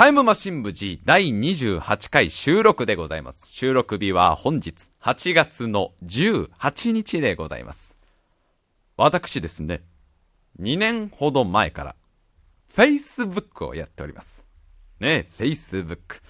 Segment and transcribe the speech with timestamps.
[0.00, 3.52] タイムマシン部 G 第28回収録でございます。
[3.52, 7.98] 収録日は本日8月の18日でございます。
[8.96, 9.82] 私ですね、
[10.58, 11.96] 2年ほど前から
[12.72, 14.46] Facebook をやっております。
[15.00, 16.22] ね、Facebook。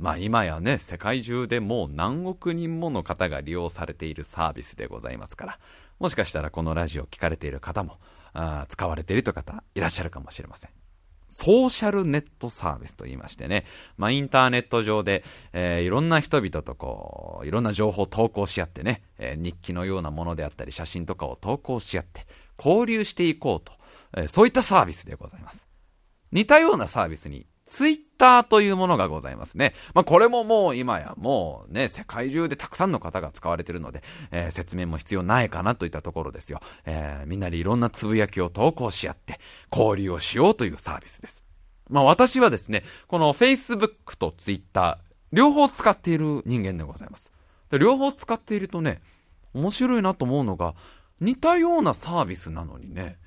[0.00, 5.58] まあ今やね、世界中でもう何億人もの方が利用されているサービスでございますから、
[6.00, 8.00] もしかしたらこのラジオを聞かれている方も、
[8.32, 10.81] あ使われているという方いらっしゃるかもしれません。
[11.32, 13.64] ソーシャルネットサービスと言いましてね、
[13.96, 22.26] まあ、インターネット上で、えーいろんな人々とこう、いろんな情報を投稿し合ってね、えー日記のようなものであったり、写真とかを投稿し合って、
[22.58, 23.72] 交流していこうと、
[24.16, 25.66] えーそういったサービスでございます。
[26.32, 29.74] 似たようなサービスに、ツイッターというものがございますね。
[29.94, 36.60] まあ、これももう今やもうね、世界中でたくさんの方が使われてるので、えー説明も必要ないかなといったところですよ。
[36.84, 39.40] えーみんなでいろんなつぶやきを投稿し合って、
[39.72, 41.44] 交流をしようというサービスです。
[41.88, 44.98] まあ、私はですね、この Facebook と Twitter、
[45.32, 47.32] 両方使っている人間でございます。
[47.70, 49.00] で両方使っているとね、
[49.54, 50.74] 面白いなと思うのが、
[51.20, 53.18] 似たようなサービスなのにね、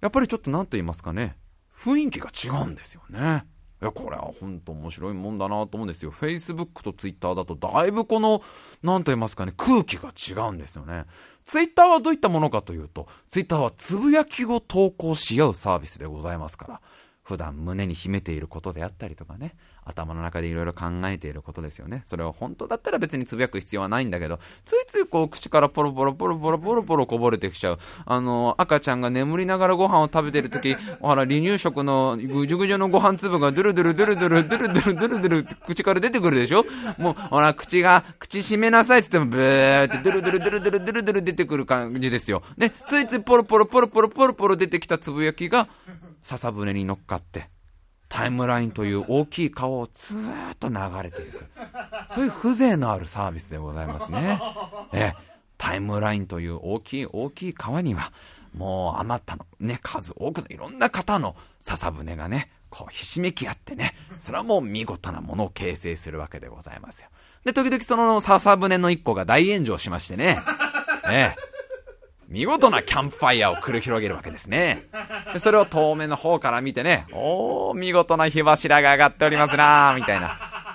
[0.00, 1.36] やっぱりちょっと何と言いますかね、
[1.78, 3.44] 雰囲気が違うんですよね。
[3.82, 6.12] いや、これは本当面白いもんだなと思うんですよ。
[6.12, 8.40] Facebook と Twitter だとだいぶこの、
[8.84, 11.04] 何と言いますかね、空気が違うんですよね。
[11.44, 16.80] Twitter はどういったものかというと、Twitter はつぶやきを投稿し合うサービスでございますから、
[17.24, 22.02] 普段胸に秘めていることであったりとかね、頭の中でいろいろ考えていることですよね。
[22.04, 27.78] それは本当だったら別につぶやく必要はないんだけど、ついついこう口からポロポロポロポロポロポロこぼれてきちゃう。
[28.06, 36.64] あの、赤ちゃんが眠りながらご飯を食べてるとき、 ほら、離乳食のぐじゅぐじゅのご飯粒がドゥルドゥルドゥルドゥルドゥルドゥルドゥルドゥルって口から出てくるでしょ？
[36.98, 42.42] もう、ほら、口が、口閉めなさいって言っても、ブーってドゥルドゥルドゥルドゥルドゥルドゥル出てくる感じですよ。
[42.56, 45.68] ね、ついついポロポロポロポロポロポロ出てきたつぶやきが、
[46.20, 47.48] 笹舟に乗っかって、
[48.12, 51.46] タイムラインという大きい川をずーっと流れていく。
[52.10, 54.38] そういう風情のあるサービスでございますね。
[54.92, 55.14] え、
[55.56, 58.12] タイムラインという大きい大きい川には、
[58.54, 67.08] もうあまたのね、数多くのいろんな方の笹舟がね、こうひしめき合ってね、それはもう見事なものを形成するわけでございますよ。
[67.46, 70.38] で、時々その笹舟の一個が大炎上しましてね、
[71.10, 71.36] ええ、
[72.32, 74.88] 見事なキャンプファイヤーを繰り広げるわけですね。
[75.36, 80.28] それを遠目の方から見てね、おー、見事な火柱が上がっておりますなー、みたいな。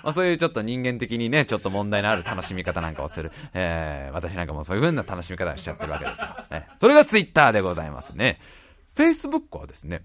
[0.04, 3.32] まあ、そういうちょっと人間的にね、ちょっと問題のある楽しみ方なんかをする。
[3.56, 6.28] えー、私なんかもそういう風な楽しみ方をしちゃってるわけですよ。
[6.52, 8.40] えそれがツイッターでございますね。
[8.96, 10.04] Facebook はですね、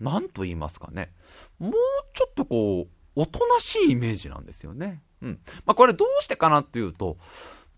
[0.00, 1.12] なんと言いますかね、
[1.58, 1.72] もう
[2.12, 5.02] ちょっとこう、おとなしいイメージなんですよね。
[5.22, 5.40] うん。
[5.64, 7.16] まあ、これどうしてかなっていうと、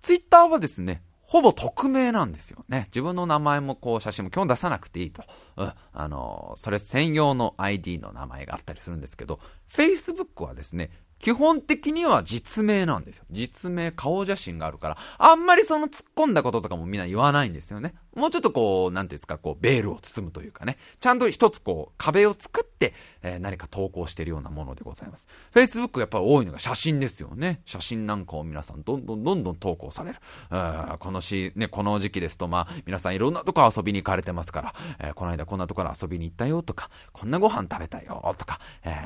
[0.00, 2.86] ツイッターはですね、ほぼ匿名なんですよね。
[2.88, 5.22] 自分の名前もこう写真も基本出さなくていいと。
[5.58, 5.72] うん。
[5.92, 9.38] あのそれ専用の ID の名前があったりするんですけど、
[9.70, 13.26] Facebook はですね、基本的には実名なんですよ。
[13.30, 17.94] 実名、顔写真があるから、あんまりその突っ込んだこととかもみんな言わないんですよね。
[18.14, 25.28] もうちょっとこう、なんていうんですか、こう、ベールを包むというかね、ちゃんと一つこう、壁を作って、えー何か投稿しているようなものでございます。
[25.54, 27.60] Facebook やっぱり多いのが写真ですよね。
[27.64, 30.18] 写真なんかを皆さんどんどんどんどん投稿される。
[30.50, 30.56] う
[30.94, 38.96] んこのし、ね、この時期ですと、まあ、皆さんいろんなとこ遊びに行かれてますから、えーこの間こんなところ遊びに行ったよとか、こんなご飯食べたよとか、え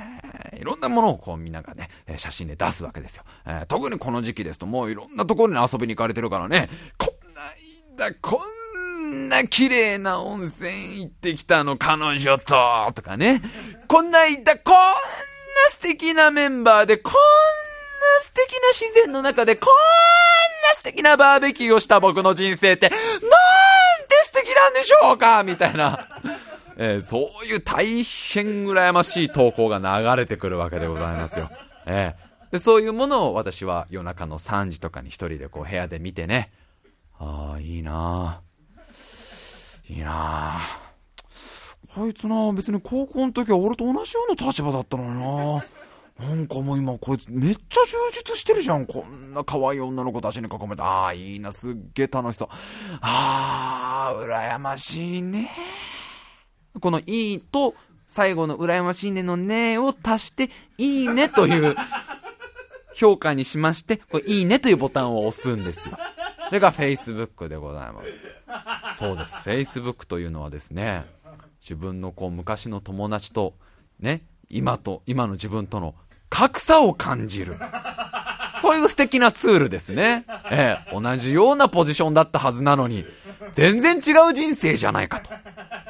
[0.54, 3.24] ーいろんなものをこうみんながね、写真で出すわけですよ。
[3.46, 8.63] えー特にこの時期ですと、もういろんなところに遊びに行かれてるからね、こんないんだ、こん
[9.14, 13.40] んな綺麗な温泉行ってきたの、彼女と、とかね、
[13.88, 14.84] こんな間、こんな
[15.70, 17.18] 素敵なメンバーで、こんな
[18.22, 23.04] 素敵な自然の中で、こんな素敵なバーベキューをした僕の人生って、なんて
[24.24, 26.08] 素敵なんでしょうかみたいな。
[26.76, 31.50] えーそういう大変羨ましい投稿が流れてくるわけでございますよ。
[31.86, 36.52] えーでそういうものを私は夜中の3時とかに一人でこう部屋で見てね、
[37.18, 38.42] ああ、いいなあ
[39.88, 40.60] いいなあ
[41.94, 45.64] こいつな、別に高校の時は俺と同じような立場だったのにな。
[46.16, 48.86] なんかもう今こいつめっちゃ充実してるじゃん。
[48.86, 50.82] こんな可愛い女の子たちに囲めて。
[50.82, 52.48] ああ、いいな、すっげえ楽しそう。
[53.00, 55.50] ああ、羨ましいね。
[56.80, 57.74] このいいと
[58.06, 61.76] 最後の羨ましいねのねを足して、いいねという
[62.94, 65.98] 評価にしまして、これいいねというボタンを押すんですよ。
[66.48, 68.02] それが Facebook でございま
[68.90, 68.98] す。
[68.98, 69.36] そうです。
[69.48, 71.04] Facebook というのはですね、
[71.60, 73.54] 自分のこう昔の友達と、
[74.00, 75.94] ね、今と、今の自分との
[76.28, 77.54] 格差を感じる。
[78.60, 80.24] そういう素敵なツールですね。
[80.50, 83.04] ええ、同じようなポジションだったはずなのに、
[83.52, 85.30] 全然違う人生じゃないかと。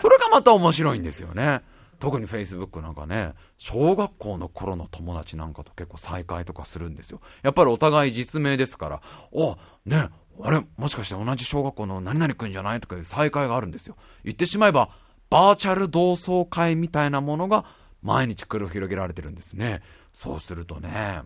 [0.00, 1.62] それがまた面白いんですよね。
[2.00, 7.20] 特に Facebook なんかね、小学校の頃の友達なんかと結構再会とかするんですよ。
[7.42, 9.00] やっぱりお互い実名ですから、
[9.32, 10.08] おね、
[10.42, 13.96] あれもしかして同じ小学校の何々くんじゃないとかいう再会があるんですよ。
[14.24, 14.90] 言ってしまえば、
[15.30, 17.64] バーチャル同窓会みたいなものが
[18.02, 19.82] 毎日繰り広げられてるんですね。
[20.12, 21.22] そうするとね、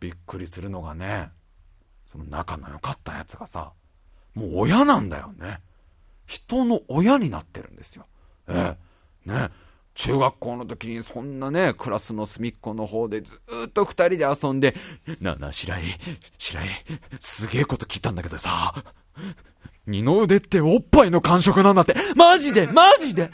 [0.00, 1.30] びっくりするのがね、
[2.10, 3.72] その仲の良かったやつがさ、
[4.34, 5.60] もう親なんだよね。
[6.26, 8.06] 人の親になってるんですよ。
[8.48, 8.76] え
[9.26, 9.30] え。
[9.30, 9.50] ね。
[9.94, 14.74] 中学校の時にそんなね、クラスの隅っこの方でずっと二人で遊んで、
[15.20, 15.82] なあなあ、白井、
[16.36, 16.68] 白井、
[17.20, 18.74] すげえこと聞いたんだけどさ、
[19.86, 23.30] 二の腕っておっぱいの感触なんだって、マジでマジで。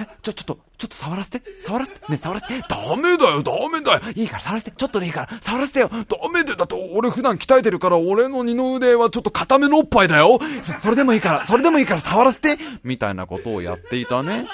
[0.00, 2.00] え、ちょ、ちょっと、ちょっと触らせて触らせて。
[2.10, 2.62] ね、触らせて。
[2.68, 4.00] ダメだよダメだよ。
[4.14, 4.76] いいから触らせて。
[4.76, 5.90] ちょっとでいいから触らせてよ。
[5.90, 10.40] ダメだよだって俺普段鍛えてるから俺の二の腕はちょっと固めのおっぱいだよ。
[10.62, 12.56] そそれでもいいから、それでもいいから触らせて。
[12.82, 14.46] みたいなことをやっていたね。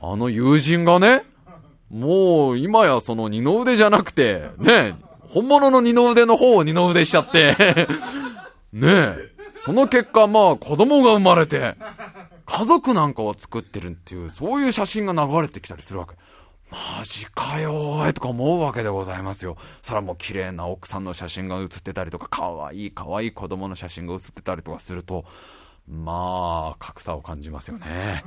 [0.00, 1.24] あの友人がね、
[1.90, 7.54] もう今やその二の腕じゃなくて、ね、本物の二の腕の方を二の腕しちゃって
[8.72, 9.14] ねえ、
[9.54, 11.76] その結果まあ子供が生まれて、
[12.46, 16.14] 家族なんかを作ってるっていう、そういう写真が流れてきたりするわけ。
[16.70, 19.56] マジかよーいとか思うわけでございますよ。
[19.82, 25.24] そらもう綺麗な奥さんの写真が写ってたりとか、可愛い可愛い子供の写真が写ってたりとかすると、
[25.88, 28.22] まあ、格差を感じますよね。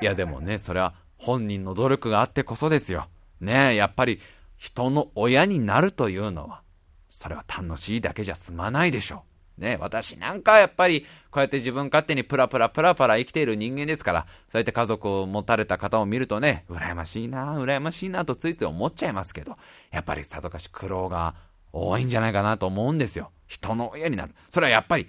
[0.00, 3.08] いやでもね、それは本人の努力があってこそですよ。
[3.40, 4.20] ねやっぱり
[4.56, 6.62] 人の親になるというのは、
[7.08, 9.24] それは楽しいだけじゃ済まないでしょ
[9.58, 9.60] う。
[9.60, 19.56] ね私なんかやっぱり、こうやって自分勝手にプラプラプラプラ生きている人間ですから、そうやって家族を持たれた方を見るとね、羨ましいな、羨ましいなとついつい思っちゃいますけど、
[19.90, 21.34] やっぱりさぞかし苦労が
[21.72, 23.32] 多いんじゃないかなと思うんですよ。
[23.48, 24.34] 人の親になる。
[24.48, 25.08] それはやっぱり、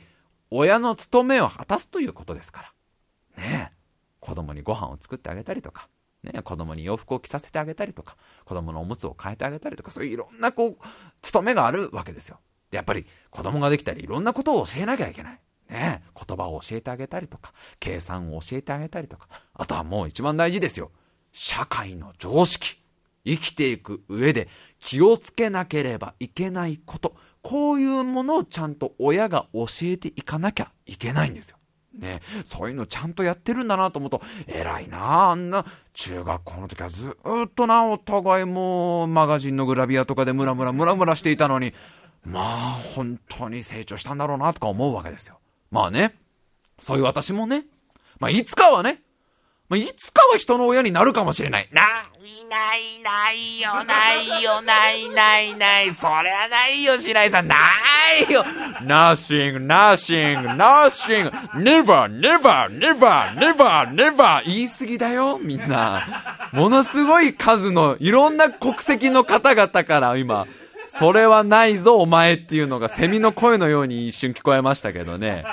[0.58, 2.72] 親の務めを果たすということですか
[3.38, 3.44] ら。
[3.44, 3.76] ねえ。
[4.20, 5.88] 子供にご飯を作ってあげたりとか、
[6.24, 10.78] ね、子供に洋服を着させてあげたりとか、子供のおむつを変えてあげたりとか、そういういろんなこう、
[11.22, 12.40] 務めがあるわけですよ。
[12.72, 15.40] で、やっぱり子供ができたり、いろんなことを教えなきゃいけない。
[15.70, 20.92] ね、言葉を教えてあげたりとか、計算を教えてあげたりとか、あとはもう一番大事ですよ。
[21.32, 22.80] 社会の常識。
[23.26, 24.48] 生きていく上で
[24.80, 27.16] 気をつけなければいけないこと。
[27.46, 31.58] こういうものをちゃんと親が教えていかなきゃいけないんですよ。
[31.94, 35.64] ね、そういうのちゃんとやってるんだなと思うと、偉いなあんな、
[35.94, 37.16] 中学校の時はず
[37.46, 41.76] っとな、お互いもう、マガジンのグラビアとかでムラムラムラムラしていたのに、
[42.26, 42.46] まあ、
[42.96, 45.38] 本当に成長したんだろうな、とか思うわけですよ。
[45.70, 46.16] まあね、
[46.80, 47.66] そういう私もね、
[48.20, 49.04] まあ、いつかはね、
[49.68, 51.68] まあ、いつかは人の親になるかもしれない。
[51.72, 51.82] な、
[52.24, 55.92] いないないよ、ないよ、ないないない。
[55.92, 57.48] そりゃないよ、白井さん。
[57.48, 57.56] な
[58.30, 58.44] いよ。
[58.84, 64.44] nothing, nothing, nothing, never, never, never, never, never.
[64.46, 66.52] 言い過ぎだよ、みんな。
[66.52, 70.46] ものすごい数のいろんな国籍の方々から今、
[70.88, 75.44] それはないぞ、お前っていうのがセミの声のように一瞬聞こえましたけどね。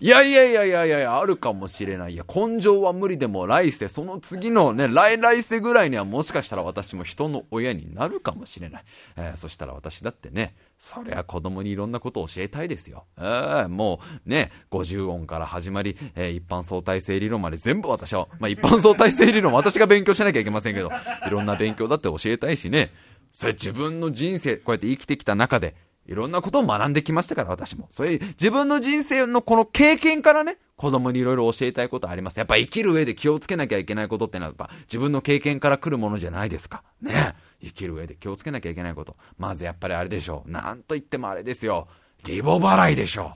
[0.00, 2.14] いやいやいやいやいやいや、あるかもしれない。
[2.14, 8.84] いや、根性は無理でも来世、その次のね、来来世ぐらいにはもしかしたら私も人の親になるかもしれない。
[9.16, 13.04] えー、そしたら私だってね、そりゃ子供にいろんなことを教えたいですよ。
[13.16, 20.90] えー、もうね、50音から始まり、えー、一般相対性理論まで全部私は、まあ一般相対性理論私が勉強しなきゃいけませんけど、
[21.26, 22.92] いろんな勉強だって教えたいしね、
[23.32, 25.74] それ自分の人生、こうやって生きてきた中で、
[26.08, 27.88] いろんなことを学んできましたから、私も。
[27.90, 32.38] そういう自分の人生のこの経験からね、子供にいろいろ教えたいことあります。
[32.38, 36.82] やっぱ生きる上で気をつけなきゃいけないことってのは、やっぱ自分の経験から来るものじゃないですか。
[37.00, 39.16] ね生きる上で気をつけなきゃいけないこと。
[39.38, 40.50] まずやっぱりあれでしょう。
[40.50, 41.88] なんと言ってもあれですよ。
[42.24, 43.32] リボ払いでしょ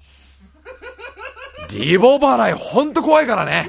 [1.71, 1.73] う。
[1.73, 3.69] リボ払いほんと怖いからね。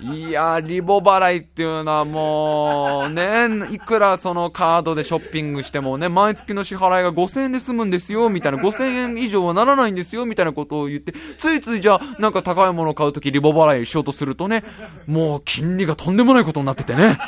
[0.00, 14.62] いや、リボ払いっていうのはもう、ね、いくらそのカードでショッピングしてもね、毎月の支払いが5000円で済むんですよ、みたいな、5000円以上はならないんですよ、みたいなことを言って、ついついじゃあ、なんか高いものを買うときリボ払いしようとするとね、
[15.06, 17.18] もう金利がとんでもないことになっててね、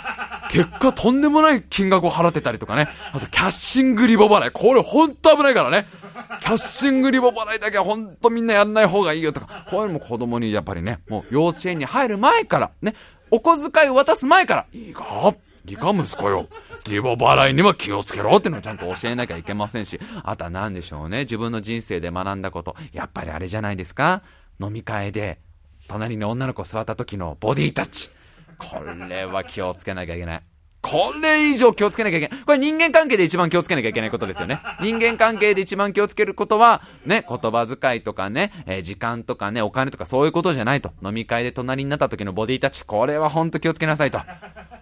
[0.50, 5.87] 結果とんでもない金額を払ってたりとかね、あとキャッシングリボ払い、これほんと危ないからね。
[6.40, 12.94] キャッシングリボ払いだけはほんとみんなやんない方がいいよとか、こういうのも子供にやっぱりね、もう幼稚園に入る前から、ね、
[13.30, 15.34] お小遣いを渡す前から、いいか？
[15.66, 16.49] いいか息子よ。
[16.88, 21.20] リボ払いには気をつけろってのをちゃんと教えなきゃいけませんし、あとは何でしょうね。
[21.20, 22.75] 自分の人生で学んだこと。
[22.92, 24.22] やっぱりあれじゃないですか？
[24.60, 25.38] 飲み会で、
[25.88, 28.08] 隣に女の子座った時のボディタッチ。
[28.58, 30.42] これは気をつけなきゃいけない。
[30.82, 32.40] これ以上気をつけなきゃいけない。
[32.40, 34.60] これ人間関係で一番気をつけなきゃいけないことですよね。
[34.80, 40.92] 人間関係で一番気をつけることは、ね、言葉遣いとかね、えー、時間とかね、お金とかそういうことじゃないと。
[41.02, 44.20] 飲み会で隣になった時のボディタッチ、これはほんと気をつけなさいと。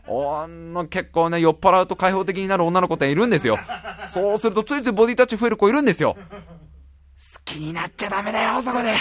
[0.06, 3.58] おの結構ね、酔っ払うと開放的になる女の子っているんですよ。
[4.06, 6.14] そうするとついついボディタッチ増える子いるんですよ。
[6.14, 8.94] 好きになっちゃダメだよ、そこで。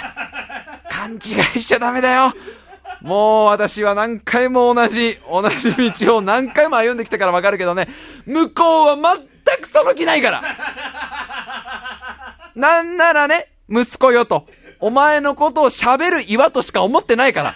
[0.89, 1.19] 勘違い
[1.61, 2.33] しちゃダメだよ。
[3.07, 7.87] もう私は何回も同じ、同じ道を何回も歩んできたからわかるけどね、
[8.25, 10.43] 向こうは全くその気ないから。
[12.53, 14.45] なんならね、息子よと、
[14.81, 17.55] お前のことを喋る岩としか思ってないから。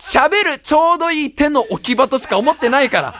[0.00, 3.14] 喋るちょうどいい手の置き場としか思ってないから。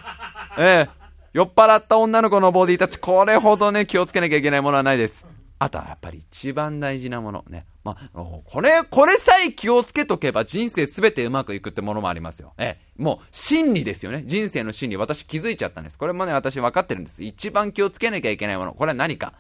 [0.58, 1.04] ええ
[1.34, 5.24] 酔っ払った女の子のボディタッチ、これほどね、気をつけなきゃいけないものはないです。
[5.58, 7.66] あとはやっぱり一番大事なものね。
[7.84, 12.54] まあ、これ、これさえ気をつけとけば人生すべてうまくいくってものもありますよ。
[12.58, 14.24] ええ、もう真理ですよね。
[14.26, 14.96] 人生の真理。
[14.96, 15.98] 私気づいちゃったんです。
[15.98, 17.22] これもね、私分かってるんです。
[17.22, 18.74] 一番気をつけなきゃいけないもの。
[18.74, 19.34] これは何か。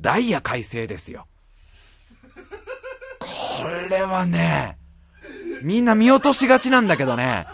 [0.00, 1.26] ダイヤ改正ですよ。
[3.18, 3.28] こ
[3.90, 4.76] れはね、
[5.62, 7.46] みんな見落としがちなんだけどね、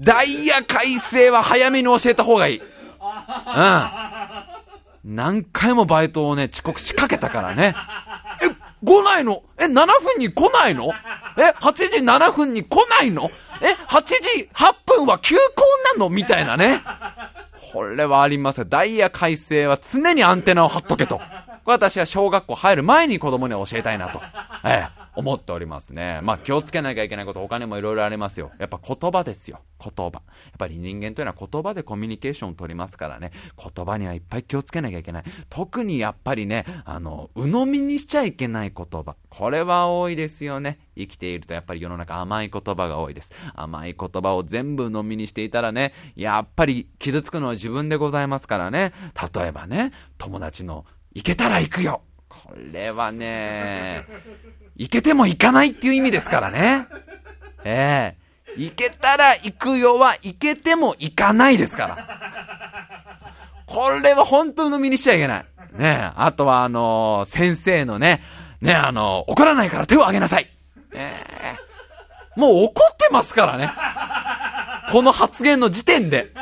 [0.00, 2.58] ダイヤ改正は早めに教えた方がいい。
[2.58, 2.64] うん。
[5.10, 7.74] 何回もバイトをね、遅刻しかけたからね。
[8.44, 9.42] え来ないの？
[9.58, 10.92] え、7分に来ないの？
[11.38, 13.30] え、8時7分に来ないの？
[13.62, 15.64] え、8時8分は休校
[15.96, 16.10] なの？
[16.10, 16.82] みたいなね。
[17.72, 21.20] これはありますダイヤ改正は常にアンテナを張っとけと。
[21.68, 24.20] 私は小学校入る前に子供に教えたいなと。
[24.64, 24.98] ええ。
[25.18, 26.20] 思っておりますね。
[26.22, 28.52] まあ気をつけなきゃいけないこと他にもいろいろありますよ。
[28.60, 29.58] やっぱ言葉ですよ。
[29.82, 30.12] 言葉。
[30.12, 30.22] やっ
[30.56, 33.32] ぱり人間というのは言葉でコミュニケーションを取りますからね。
[33.56, 35.24] 言葉にはいっぱい気をつけなきゃいけない。
[35.50, 39.16] 特にやっぱりね、あの、鵜呑みにしちゃいけない言葉。
[39.28, 40.78] これは多いですよね。
[40.96, 43.32] 生きているとやっぱり世の中甘い言葉が多いです。
[43.54, 48.92] 甘い言葉を全部飲みにしていたらね、やっぱり傷つくのは自分でございますからね。
[49.34, 50.86] 例えばね、友達の、
[51.18, 54.06] 行けたら行くよこれはね、
[54.76, 56.86] 行けても行かないっていう意味ですからね。
[57.64, 58.14] え
[58.46, 63.64] えー、行けたら行くよは、行けても行かないですから。
[63.66, 65.44] これは本当のみにしちゃいけない。
[65.76, 68.22] ねあとはあのー、先生のね、
[68.60, 70.48] ねあのー、怒らないから手を挙げなさい。
[70.92, 71.67] ええー、
[72.38, 73.68] もう怒ってますからね。
[74.92, 76.32] この発言の時点で。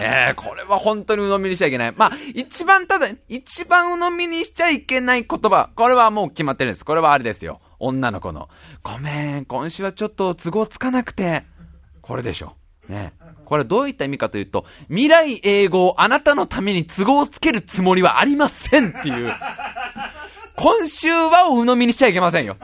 [0.00, 1.94] えー、これは本当に鵜呑みにしちゃいけない。
[1.96, 5.70] まあ、一番ただ、一番鵜呑みにしちゃいけない言葉。
[5.76, 6.84] これはもう決まってるんです。
[6.84, 7.60] これはあれですよ。
[7.78, 8.48] 女の子の。
[8.82, 11.44] ごめん、今週はちょっと都合つかなくて。
[12.02, 12.56] これでしょ。
[12.88, 13.12] ね。
[13.44, 19.32] これどういった意味かというと、未来英語をあなたのために都合をつけるつもりはありませんっていう。
[20.56, 22.56] 今週はを鵜呑みにしちゃいけませんよ。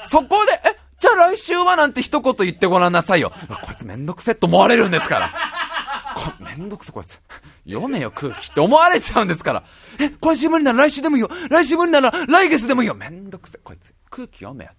[0.00, 3.32] そこで、え、じゃあ来週はなんて一言言ってごらんなさいよ。
[3.62, 5.32] こいつめんどくせって思われるんですから。
[6.16, 7.20] こめんどくせこいつ。
[7.66, 9.62] 読めよ空気って思われちゃうんですから。
[10.00, 11.30] え、今週無理なら来週でもいいよ。
[11.50, 12.94] 来週無理なら来月でもいいよ。
[12.94, 13.94] めんどくせこいつ。
[14.10, 14.72] 空気読めよ。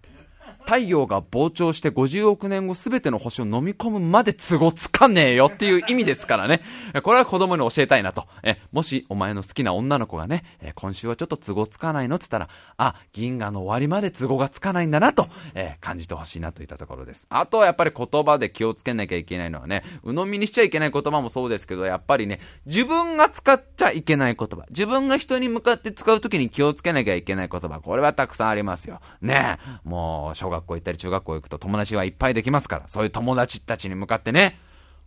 [0.70, 6.62] 太陽が膨張して50億年後全ての星を飲み込むまで都合つかねえよっていう意味ですからね。
[7.02, 8.28] これは子供に教えたいなと。
[8.44, 17.26] え、もしお前の好きな女の子がね、え今週はちょっと都合つかないのって言ったら、あ、銀河の終わりまで都合がつかないんだなと、え感じてほしいなといったところです。
[17.32, 29.02] あとはやっぱり言葉で気をつけなきゃいけないのはね、鵜呑みにしちゃいけない言葉もそうですけど、やっぱりね、自分が使っちゃいけない言葉、自分が人に向かって使うときに気をつけなきゃいけない言葉、これはたくさんありますよ。
[29.20, 34.60] ねえもう、小学学校行ったり中学校行くと友達はいっぱいできますから、そういう友達たちに向かってね、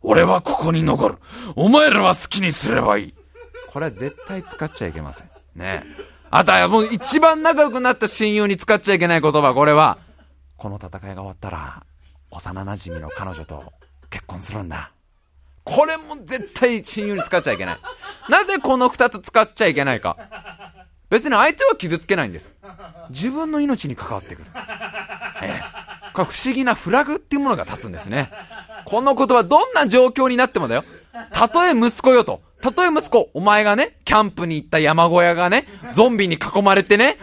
[0.03, 1.19] 俺はここに残る。
[1.55, 3.15] お前らは好きにすればいい。
[3.69, 5.31] これは絶対使っちゃいけません。
[5.55, 5.85] ね。
[6.31, 9.99] あとはもう一番仲良くなった親友に使っちゃいけない言葉、これは、
[10.57, 11.85] この戦いが終わったら、
[12.31, 13.73] 幼馴染の彼女と
[14.11, 14.93] 結婚するんだ。
[15.65, 17.79] これも絶対親友に使っちゃいけない。
[18.29, 20.17] なぜこの二つ使っちゃいけないか。
[21.13, 22.57] 別に相手は傷つけないんです。
[23.11, 24.47] 自分の命に関わってくる。
[25.43, 25.63] ええ。
[26.15, 28.31] これ不思議なフラグっていうものが立つんですね。
[28.87, 30.85] この言葉どんな状況になってもだよ。
[31.35, 32.41] たとえ息子よと。
[32.63, 37.19] たとえ息子、お前がね、キャンプに行った山小屋がね、ゾンビに囲まれてね、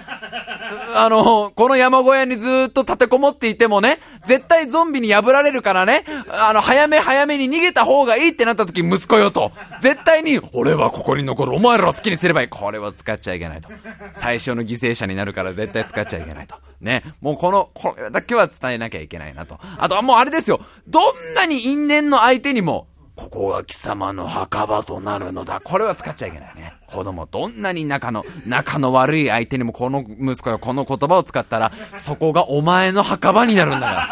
[0.96, 9.54] あの、この山小屋にずっと立てこもっていてもね、絶対ゾンビに破られるからね、あの、早め早めに逃げた方がいいってなった時、息子よと。
[9.80, 12.48] 絶対に、俺はここに残る、お前らを好きにすればいい。
[12.50, 13.70] これは使っちゃいけないと。
[14.14, 16.56] 最初の犠牲者になるから絶対使っちゃいけないと。
[16.82, 17.04] ね。
[17.22, 19.58] もうこの、これだけは伝えなきゃいけないなと。
[19.78, 20.60] あとはもうあれですよ。
[20.88, 22.88] どんなに因縁の相手にも、
[23.20, 25.60] ここが貴様の墓場となるのだ。
[25.62, 26.74] これは使っちゃいけないね。
[26.88, 34.08] 子供、どんなに仲の、仲の悪い相手にもこの息子がこの言葉を使ったら、そこがお前の墓場になるんだから。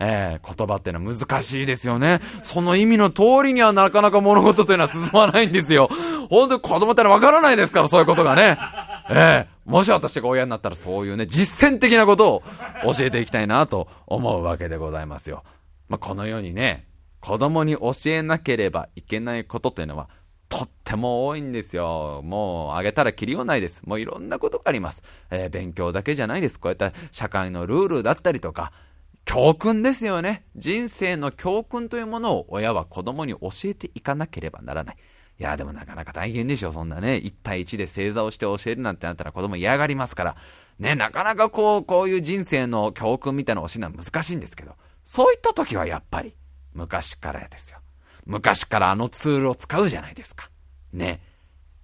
[0.02, 2.20] えー、言葉ってのは難しいですよね。
[2.42, 5.90] その意味の通りにはなかなか物事というのは進まないんですよ。
[6.30, 8.58] 本当に子供ってのはわからないですから、そういうことがね。
[9.10, 12.42] ええー、もし私が親になったらそういうね、実践的なことを
[12.84, 15.42] 教えていきたいなと思うわけでございますよ。
[15.90, 16.86] まあ、このようにね、
[17.20, 20.08] 子供に教えなければいけないことというのは、
[20.48, 22.22] とっても多いんですよ。
[22.24, 23.82] もう、あげたらきりようないです。
[23.86, 25.02] もういろんなことがあります。
[25.30, 26.58] えー、勉強だけじゃないです。
[26.58, 28.72] こういった社会のルールだったりとか、
[29.24, 30.44] 教訓ですよね。
[30.56, 34.96] 人生の教訓というものを親は子供に教えていかなければならない。
[35.38, 36.72] いや、でもなかなか大変でしょ。
[36.72, 40.36] そんなね、1対1で正座をして教えるなんてなったら子供嫌がりますから。
[40.80, 44.72] ね、なかなかこう、こういう人生の教訓みたいなのを教えるのは難しいんですけど、
[45.04, 46.34] そういった時はやっぱり、
[46.74, 47.78] 昔からですよ。
[48.26, 50.50] 昔からあのツールを使うじゃないですか。
[50.92, 51.20] ね。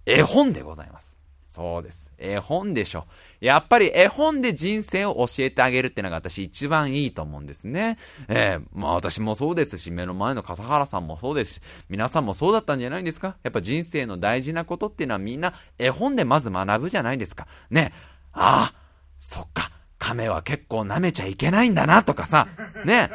[0.05, 1.17] 絵本でございます。
[1.57, 2.13] そうです。
[2.19, 3.07] 絵本でしょ。
[3.41, 7.97] やっぱり絵本で人生を教えてあげるってのが私一番いいと思うんですね。
[8.29, 17.47] えー、まあ私もそうですし、目の前の笠原さんもそうですし、皆さんもそうだったんじゃないんですかやっぱ人生の大事なことっていうのはみんな絵本でまず学ぶじゃないですか。
[17.71, 17.95] ね。
[18.33, 18.75] ああ、
[19.17, 19.71] そっか。
[19.99, 22.49] 亀は結構舐めちゃいけないんだなとかさ。
[22.85, 23.09] ね。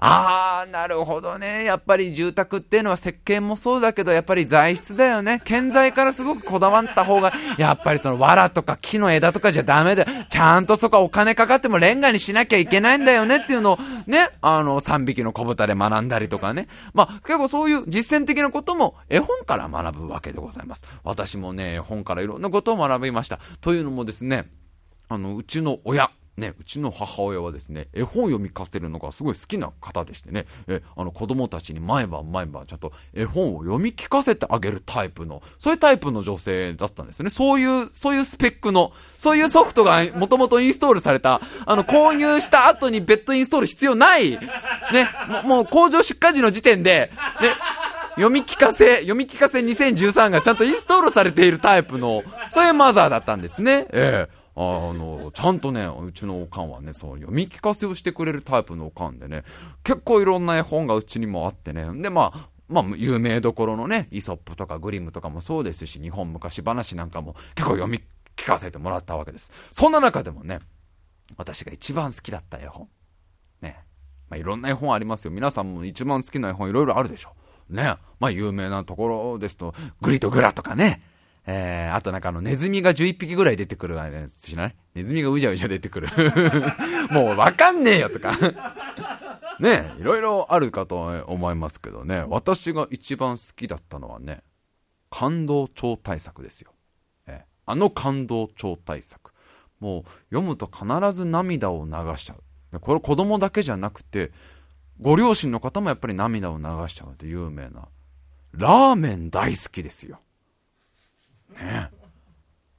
[0.00, 1.64] あー、なるほどね。
[1.64, 5.40] やっぱり住宅っていうのは設計もそうだけど、やっぱり材質だよね。
[5.44, 10.08] 建材からすごくこだわった方が、やっぱりその藁とか木の枝とかじゃダメだよ。
[10.30, 16.68] ちゃんとそこはお金かかってもレンガにしなきゃいけないんだよねっていうのを、ね、あの、3匹の小豚で学んだりとかね。
[16.94, 20.84] まあ、結構そういう実践的なことも絵本から学ぶわけでございます。
[21.02, 23.40] 私もね、絵本からいろんなことを学びました。
[23.60, 24.48] というのもですね、
[25.08, 37.30] あの、うちの親、ね、うちの母親はですね、絵本読み聞かせるのがすごい好きな方でしてね、え、あの子供たちに毎晩毎晩ちゃんと絵本を読み聞かせてあげるタイプの、そういうタイプの女性だったんですよね。
[37.30, 44.38] そういう、そういうスペックの、そういうソフトがもともとインストールされた、あの、購入した後に別途インストール必要ない、ね、
[45.44, 47.10] もう工場出荷時の時点で、
[47.42, 47.50] ね、
[48.14, 53.86] 読み聞かせ、読み聞かせ2013がちゃんとインストールされているタイプの、そういうマザーだったんですね。
[53.92, 59.44] ええあの、ちゃんとね、うちのおかんはね、そう、読み聞かせをしてくれるタイプのおかんでね、
[59.84, 68.02] 結構いろんな絵本がうちにもあってね、で、まあ、まあ、有名どころのね、イソップとかグリムとかもそうですし、日本昔話なんかも結構読み
[68.36, 69.52] 聞かせてもらったわけです。
[69.70, 70.58] そんな中でもね、
[71.36, 72.88] 私が一番好きだった絵本。
[73.62, 73.84] ね。
[74.28, 75.30] まあ、いろんな絵本ありますよ。
[75.30, 77.30] 皆さんも一番好きな絵本いろいろあるでしょ。
[77.70, 77.96] ね。
[78.18, 81.02] まあ、有名なところですと、グリとグラとかね。
[81.50, 84.76] えー、あとなんかあの、ネズミが11匹ぐらい出てくるあれ知らない？
[84.96, 86.08] ネズミがうじゃうじゃ出てくる。
[87.10, 88.36] もうわかんねえよとか
[89.58, 92.22] ねいろいろあるかと思いますけどね。
[92.28, 94.42] 私が一番好きだったのはね、
[95.10, 96.72] 感動超大作ですよ。
[97.26, 99.32] えー、あの感動超大作。
[99.80, 102.34] もう読むと必ず涙を流しちゃ
[102.72, 102.80] う。
[102.80, 104.32] これ子供だけじゃなくて、
[105.00, 107.88] ご両親の方もやっぱり涙を流しちゃうって有名な。
[108.52, 110.20] ラーメン大好きですよ。
[111.58, 111.90] ね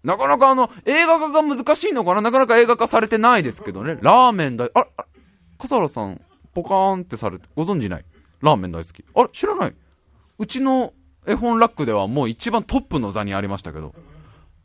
[0.03, 2.21] なかなかあの、映画化が難しいのかな？
[2.21, 3.97] なかなか映画化されてないですけどね。
[4.01, 5.05] ラーメン大、あ、あ
[5.57, 6.21] 笠原さん、
[6.53, 8.05] ポカーンってされて、ご存知ない？
[8.41, 9.03] ラーメン大好き。
[9.13, 9.75] あれ知らない？
[10.37, 10.93] うちの
[11.27, 13.93] 絵本ラックではもう一番トップの座にありましたけど。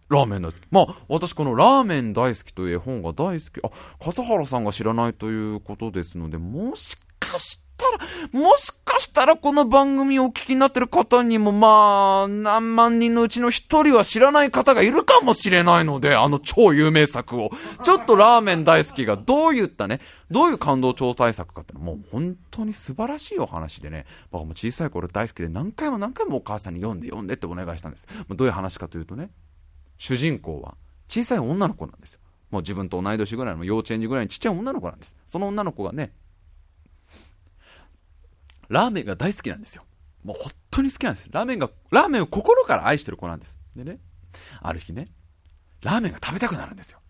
[0.09, 0.62] ラーメン大好き。
[0.70, 3.64] まあ、私このラーメン大好きという絵本が大好き。
[3.64, 3.70] あ、
[4.05, 17.50] 笠原さんが知らないということですので、もしかしてたら、もしかしたらこの番組をお聞きになってる方にも、まあ、何万人のうちの一人は知らない方がいるかもしれないので、あの超有名作を。
[17.84, 28.06] ちょっとラーメン大好きがどういったね、どういう感動超大作かってもう本当に素晴らしいお話でね、僕も小さい頃大好きで何回も何回もお母さんに読んで読んでってお願いしたんです。
[28.28, 29.30] どういう話かというとね、
[29.98, 30.76] 主人公は
[31.08, 32.20] 小さい女の子なんですよ。
[32.50, 35.16] もう自分と同い年ぐらいの幼稚園児ぐらいのちっちゃい女の子なんです。
[35.26, 36.12] その女の子がね、
[38.68, 39.85] ラーメンが大好きなんですよ。
[40.22, 41.29] もう本当に好きなんです。
[41.31, 43.61] ラーメンが、ラーメンを心から愛してる子なんです。
[43.77, 43.98] でね、
[44.61, 45.09] ある日ね、
[45.83, 47.00] ラーメンが食べたくなるんですよ。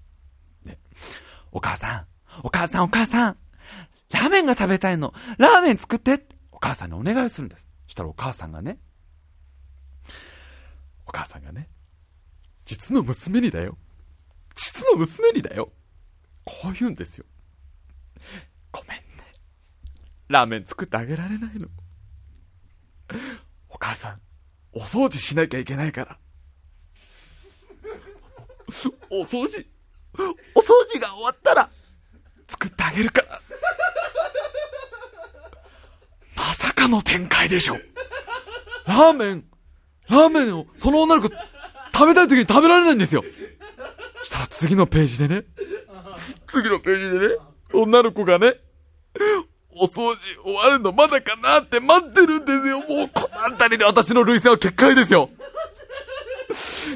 [0.64, 0.78] ね、
[1.52, 2.06] お母さん、
[2.42, 3.36] お母さん、お母さん、
[4.10, 5.14] ラーメンが食べたいの。
[5.38, 7.66] ラーメン作ってお母さんにお願いするんです。
[7.86, 8.78] そしたらお母さんがね、
[11.06, 11.68] お母さんがね、
[12.64, 13.76] 実の娘にだよ。
[14.54, 15.70] 実の娘にだよ。
[16.44, 17.24] こう言うんですよ。
[18.72, 19.03] ごめん
[20.28, 21.68] ラーメン作ってあげられないの。
[23.68, 24.20] お母さん、
[24.72, 26.18] お掃除しなきゃいけないから。
[29.10, 29.64] お掃除、
[30.54, 31.68] お掃除が終わったら、
[32.48, 33.40] 作ってあげるから。
[36.36, 37.76] まさかの展開でしょ。
[38.86, 39.44] ラーメン、
[40.08, 41.28] ラーメンを、その女の子、
[41.92, 43.22] 食べたい時に食べられないんですよ。
[44.22, 45.44] したら次のページでね、
[46.46, 47.34] 次のページでね、
[47.72, 48.54] 女の子がね、
[49.76, 52.78] お掃除終わるのまだかなって待ってるんですよ。
[52.80, 55.30] もうこの辺りで私の涙腺は結界ですよ。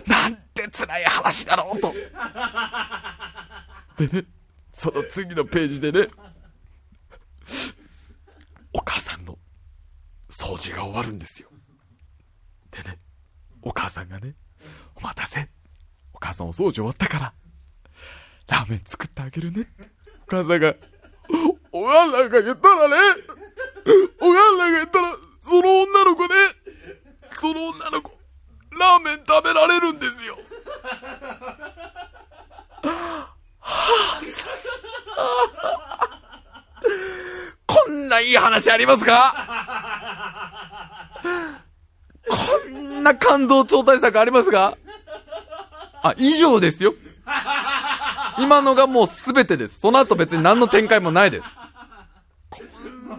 [0.07, 1.93] なんて辛い話だろうと。
[3.97, 4.27] でね、
[4.73, 6.09] その次のページでね、
[8.73, 9.39] お母さんの
[10.31, 11.49] 掃除が終わるんですよ。
[12.71, 12.99] でね、
[13.63, 14.35] お母さんがね、
[14.95, 15.49] お待たせ。
[16.13, 17.33] お母さんお掃除終わったから、
[18.49, 19.71] ラーメン作ってあげるねって。
[20.29, 20.75] お母さんが、
[21.73, 22.97] お母さんが言ったらね、
[24.21, 26.35] お母さんが言ったら、その女の子ね、
[27.27, 28.19] その女の子、
[28.79, 30.37] ラーメン食べられるんですよ。
[33.61, 34.21] は
[35.17, 36.09] あ、
[37.67, 39.35] こんないい話ありますか？
[42.29, 42.37] こ
[42.69, 44.77] んな感動超大作ありますか？
[46.03, 46.95] あ、以上ですよ。
[48.41, 49.81] 今のがもう全てです。
[49.81, 51.49] その後別に何の展開もないです。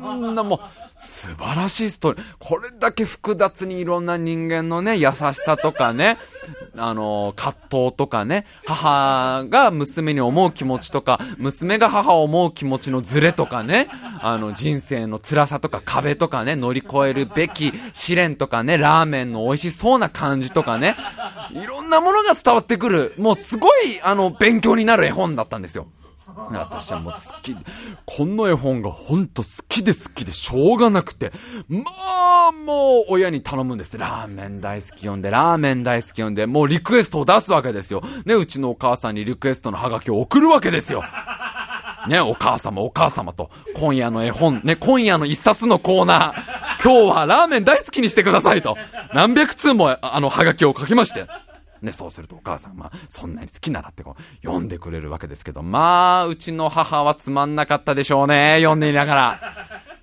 [0.02, 0.60] こんなもう、
[1.00, 2.26] 素晴らしいストーリー。
[2.40, 6.18] これだけ複雑にいろんな人間のね、優しさとかね、
[6.78, 13.88] あの、葛藤とかね、母が娘に思う気持ちとか、娘が母を思う気持ちのズレとかね、
[14.22, 20.98] あの、人生の辛さとか壁とかね、乗り越えるべき試練とかね、ラーメンの美味しそうな感じとかね、
[21.54, 25.88] いろんなものが伝わってくる、もうすごい、あの、勉強になる絵本だったんですよ。
[26.52, 27.56] 私はもう好き、
[28.06, 31.32] この絵本がほんと好きで好きでしょうがなくて、
[31.68, 31.84] ま
[32.50, 33.98] あ、もう親に頼むんです。
[33.98, 38.02] ラーメン大好き読んで、ラーメン大好き読んで、もうリクエストを出すわけですよ。
[38.26, 41.04] ね、うちのお母さんにリクエストのハガキを送るわけですよ。
[42.08, 48.78] ね、お母様、お母様と、今夜の絵本、ね、今夜の一冊のコーナー、今日はラーメン大好きにしてくださいと、
[49.14, 51.28] 何百通も、あの、ハガキを書きまして。
[51.82, 59.42] ね、そうするとお母さん、まあ、そんなに好きならってこう、読んでくれるわけですけど、まあ、うちの母はつまんなかったでしょうね、読んでいながら。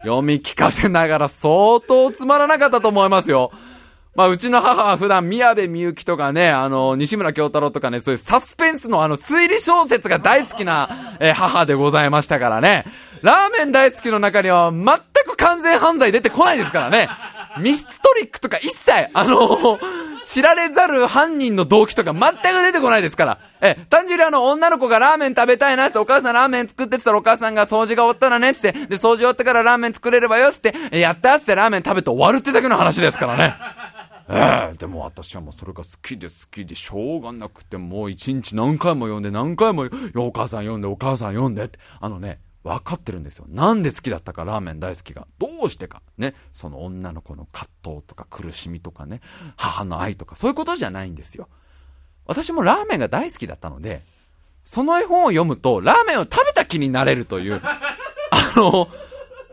[0.02, 3.50] 読み聞かせながら相当つまらなかったと思いますよ。
[4.14, 12.86] まあ、うちの母は普段、宮部みゆきとかね、あの、西村京太郎とかね、そういうサスペンスのあの、推理小説が大好きな、え、母でございましたからね。
[13.20, 14.84] ラーメン大好きの中には、全
[15.26, 17.10] く完全犯罪出てこないですからね。
[17.60, 19.78] 密室トリックとか一切、あの
[20.26, 23.38] 知られざる犯人の動機とか全く出てこないですから。
[23.60, 33.54] え、単純にあの、女の子がラーメン食べたいなってお母さんラーメン作ってってたらお母さんが掃除が終わったらね、つって、で、掃除終わってからラーメン作れればよっ、つって、やったつってラーメン食べて終わるってだけの話ですからね。
[34.28, 43.46] ええでも私はもうそれが好きで好きでしょうがなくて、もう一日何回も読んで何回も、お母さん読んでお母さん読んでって、あのね、分かってるんですよ。
[43.48, 45.26] なんで好きだったか、ラーメン大好きが。
[45.38, 46.02] どうしてか。
[46.18, 46.34] ね。
[46.50, 49.20] その女の子の葛藤とか苦しみとかね、
[49.56, 51.48] 母の愛とか、そういうことじゃないんですよ。
[52.26, 54.02] 私もラーメンが大好きだったので、
[54.64, 58.88] その絵本を読むと、ラーメンを食べた気になれるという、あの、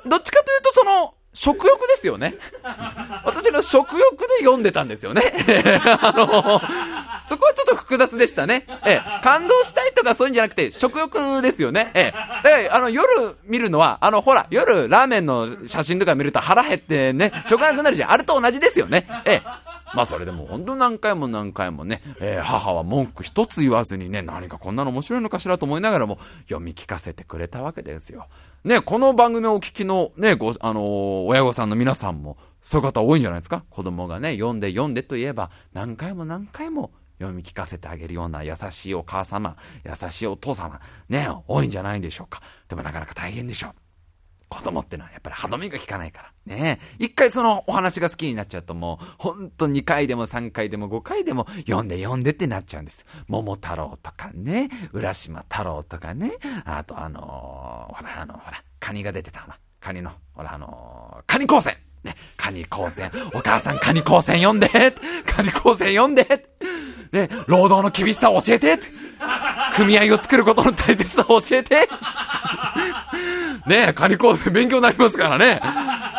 [0.09, 2.35] どっちかというとその、食欲ですよね。
[3.25, 5.21] 私の食欲で読んでたんですよね。
[6.01, 6.61] あの、
[7.21, 8.67] そこはちょっと複雑でしたね。
[8.85, 11.91] ええ、感動したいとかそういうんじゃなくて、食欲ですよね。
[11.95, 12.43] ええ。
[12.43, 13.07] だから、あの、夜
[13.45, 18.11] 見るのは、あの、ほら、夜ラーメンの写真とか見ると腹減ってね、食欲なくなるじゃん。
[18.11, 19.07] あれと同じですよね。
[19.25, 19.41] ええ。
[19.93, 26.17] まあそれでも本当何回も何回もね、えー、母は文句一つ言わずにね、何かこんなの面白いのかしらと思いながらも
[26.47, 28.27] 読み聞かせてくれたわけですよ。
[28.63, 33.65] ね、この番組をお聞きのね、ご、あのー、親御さんの皆さんも、そういう方多いんじゃないですか？
[33.69, 42.41] 子供がね、読んで読んでといえば、何回も何回も読み聞かせてあげるような優しいお母様、優しいお父様、ね、多いんじゃないでしょうか？
[42.69, 43.71] でもなかなか大変でしょう。
[44.53, 46.31] 子供ってのはやっぱり歯止めが効かないから。
[46.45, 53.05] ね一回そのお話が好きになっちゃうともう、ほんと2回でも3回でも5回でも読んで読んでってなっちゃうんです。
[53.27, 56.33] 桃太郎とかね、浦島太郎とかね、
[56.65, 59.57] あとあのー、ほらあの、ほら、カニが出てたな。
[59.79, 63.11] カニの、ほらあのー、カニ光線ね、カニ光線。
[63.33, 64.67] お母さんカニ光線読んで。
[65.25, 66.47] カニ光線読んで。
[67.11, 68.79] ね、労働の厳しさを教えて。
[69.75, 71.87] 組合を作ることの大切さを教えて。
[73.67, 73.87] ね。
[73.89, 75.61] え、仮構成勉強になりますからね。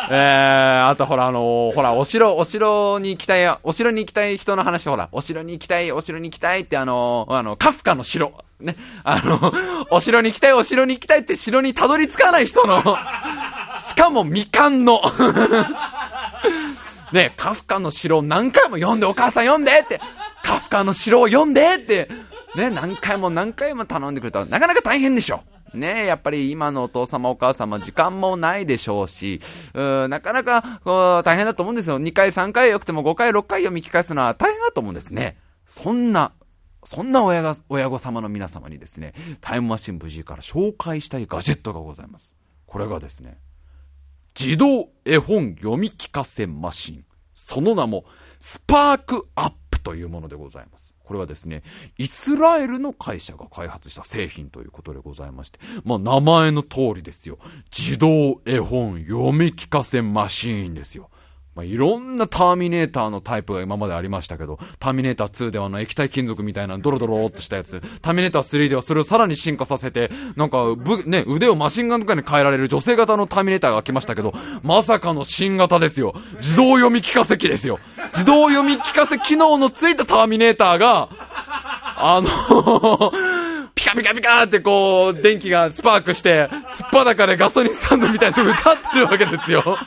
[0.09, 8.33] えー、あとほら、あのー、ほら、お城、お城に行きたい、お城に行きたい人の話、ほら、お城に行きたい、お城に行きたいって、あのー、あの、カフカの城。
[8.59, 9.53] ね、あの、
[9.89, 12.81] お城に行きたい、お城に行きたいって城にたどり着かない人の、
[13.79, 15.01] しかも未完の。
[17.11, 19.99] ね、カフカの城を何回も読んで、お母さん読んでって、
[20.43, 22.09] カフカの城を読んでって、
[22.55, 25.41] ね、何回も何回も頼んでくれた、なかなか大変でしょ。
[25.75, 29.39] ねやっぱり今のお父様お母様時間もないでしょうし、
[29.73, 31.99] うなかなかこう大変だと思うんですよ。
[31.99, 35.37] 2回3回よくても5回6回読み聞かすのは大変だと思うんですね。
[35.65, 36.31] そんな、
[36.83, 42.35] そんな親が、親御様の皆様にですね、タイムマシン無事から紹介したいガジェットがございます。
[42.65, 43.39] これがですね、
[44.39, 47.05] 自動絵本読み聞かせマシン。
[47.33, 48.05] その名も、
[48.39, 50.94] スパークアップというものでございます。
[51.05, 51.63] これはですね、
[51.97, 57.37] イスラエルの会社が開発した製品ということでございまして、まあ名前の通りですよ。
[57.75, 61.09] 自動絵本読み聞かせマシーンですよ。
[61.55, 76.13] まあ、いろんなターミネーターのタイプが今までありましたけど、ターミネーター2ではあの液体金属みたいなドロドロっとしたやつ、ターミネーター3ではそれをさらに進化させて、なんか、ぶ、ね、腕をマシンガンとかに変えられる女性型のターミネーターが来ましたけど、まさかの新型ですよ。
[76.33, 77.79] 自動読み聞かせ機ですよ。
[78.13, 81.09] 自動読み聞かせ機能のついたターミネーターが、
[81.97, 83.11] あの
[83.75, 89.77] ピカピカピカってこう、電気がスパークして、すっぱだかでガソリンスタンドみたいなとこ歌ってるわけですよ。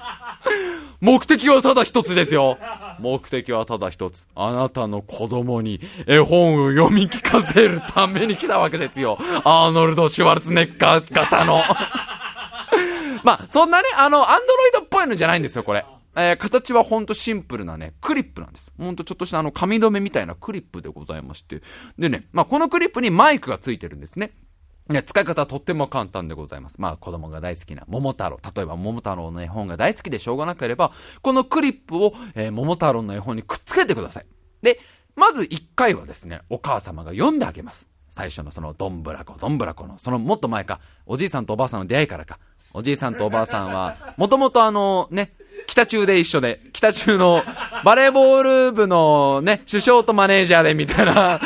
[1.00, 2.58] 目的はただ一つですよ。
[2.98, 4.26] 目的はただ一つ。
[4.34, 9.16] あなたの子供に絵本を読み聞かせるために来たわけですよ。
[9.44, 11.62] アーノルド・シュワルツネッカー型の。
[13.22, 15.84] まあ、そんなね、あの、アンドロイドっぽいのじゃないんですよ、これ。
[16.16, 18.72] えー、形はほんとシンプルなね、クリップなんです。
[18.76, 21.62] ほんとちょっとしたあの、紙留めみたいなクリップでございまして。
[21.96, 24.32] でね、まあ、このクリップにマイクがついてるんですね。
[24.88, 26.80] ね、使い方はとっても簡単でございます。
[26.80, 28.38] まあ子供が大好きな桃太郎。
[28.56, 34.26] 例えば桃太郎の絵本が大好きでしょうがなければ、このクリップを、えー、桃太郎の絵本にくっつけてください。
[34.62, 34.80] で、
[35.14, 37.86] まず1回はですね、お母様が読んであげます。
[38.08, 42.38] 最初のそのどんぶらこ、どんぶらこの、そのもっと前か、おじいさんとおばあさんの出会いからか。
[42.72, 45.34] おじいさんとおばあさんは、もともとあのね、
[45.66, 47.42] 北中で一緒で、北中の
[47.84, 51.40] バレーボール部のね、首相とマネージャーでみたいな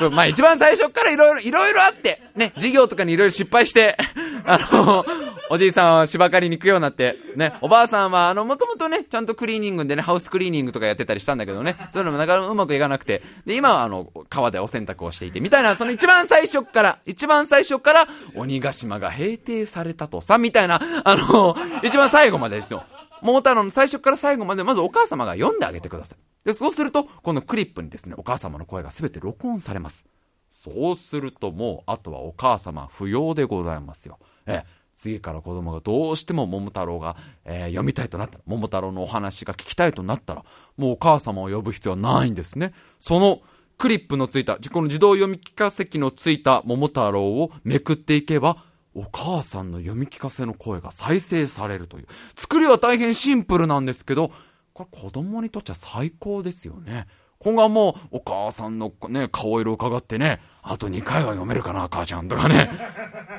[0.00, 3.98] そう、まあ一番最初からいろいろ、いろいろあって、ね、授業とかにいろいろ失敗して、
[4.46, 5.04] あの、
[5.50, 22.84] おじいさんは芝刈りに行くようになって、ね、おばあさんは、あの、もともとね、ちゃんとクリーニングでね、ハウスクリーニングとかやってたりしたんだけどね、そういうのもなかなかうまくいかなくて、で、今はあの、川でお洗濯をしていて、みたいな、その一番最初から、一番最初から、鬼ヶ島が閉廷されたとさ、みたいな、あの、一番最後までですよ。
[23.22, 26.18] 桃太郎の最初から最後まで、まずお母様が読んであげてください。
[26.44, 30.06] で、そうすると、このクリップにですね、お母様の声が全て録音されます。
[30.50, 34.18] そうするともう、あとはお母様不要でございますよ。
[34.46, 34.64] え
[35.00, 40.44] 次から子供がどうしても桃太郎が、えー、読みたいとなったら、桃太郎のお話が聞きたいとなったら、
[40.76, 42.74] もうお母様を呼ぶ必要はないんですね。
[42.98, 43.40] その
[43.78, 48.62] クリップのついた、この自動読み聞かせ機のついた桃太郎をめくっていけば、
[48.94, 52.06] お母さんの読み聞かせの声が再生されるという。
[52.34, 54.32] 作りは大変シンプルなんですけど、
[54.72, 57.06] これ子供にとっちゃ最高ですよね。
[57.38, 62.68] 今後はもう、お母さんのね、顔色を伺ってね、あと2回は読めるかな、母ちゃんとかね。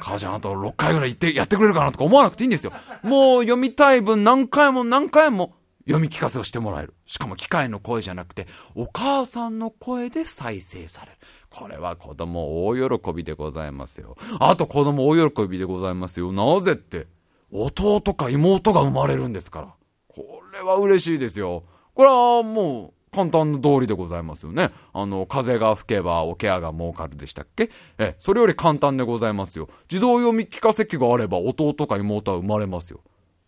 [0.01, 2.73] 母ちゃんあと6回ぐらい言って、やってくれるかなとか思わなくていいんですよ。
[3.03, 5.53] もう読みたい分何回も何回も
[5.85, 6.93] 読み聞かせをしてもらえる。
[7.05, 11.17] しかも機械の声じゃなくて、お母さんの声で再生される。
[11.49, 14.15] これは子供大喜びでございますよ。
[14.39, 16.31] あと子供大喜びでございますよ。
[16.31, 17.07] なぜって、
[17.51, 19.73] 弟か妹が生まれるんですから。
[20.07, 21.63] これは嬉しいですよ。
[21.93, 24.69] これはもう、簡単な通りでございますよね。
[24.93, 27.69] あの、風が吹けばおケアが儲かるでしたっけ？
[27.97, 29.67] え、それより簡単でございますよ。
[29.91, 33.01] 自動読み聞かせ機があれば弟か妹は生まれますよ。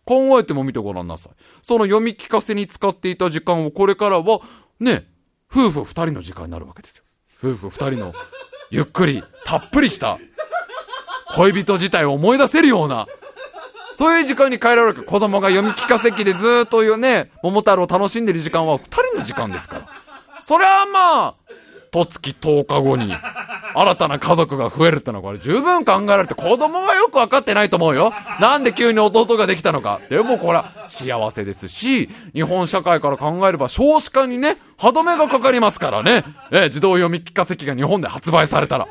[0.06, 1.34] 考えても見てごらんなさい。
[1.62, 4.42] その読み聞かせに使っていた時間をこれからは、
[4.80, 5.08] ね、
[5.52, 7.04] 夫婦二人の時間になるわけですよ。
[7.38, 8.13] 夫婦二人の、
[8.70, 10.18] ゆっくり、たっぷりした、
[11.36, 13.08] 恋人自体を思い出せるような、
[13.94, 19.88] そういう時間に変えられる子供が読み聞かせ機でずっとね、桃太郎を楽しんでる時間は二人の時間ですから。
[20.42, 21.36] それはまあ、
[21.94, 23.14] とつき10日後に、
[23.76, 28.12] 新たな家族が増えるってのはこれ十分考えられて、子供はよくわかってないと思うよ。
[28.42, 30.02] なんで急に弟ができたのか。
[30.10, 36.24] でもこれは幸せですし、日本社会から考えれば少子化にね、歯止めがかかりますからね。
[36.52, 38.88] え、自動読み聞かせ機が日本で発売されたら。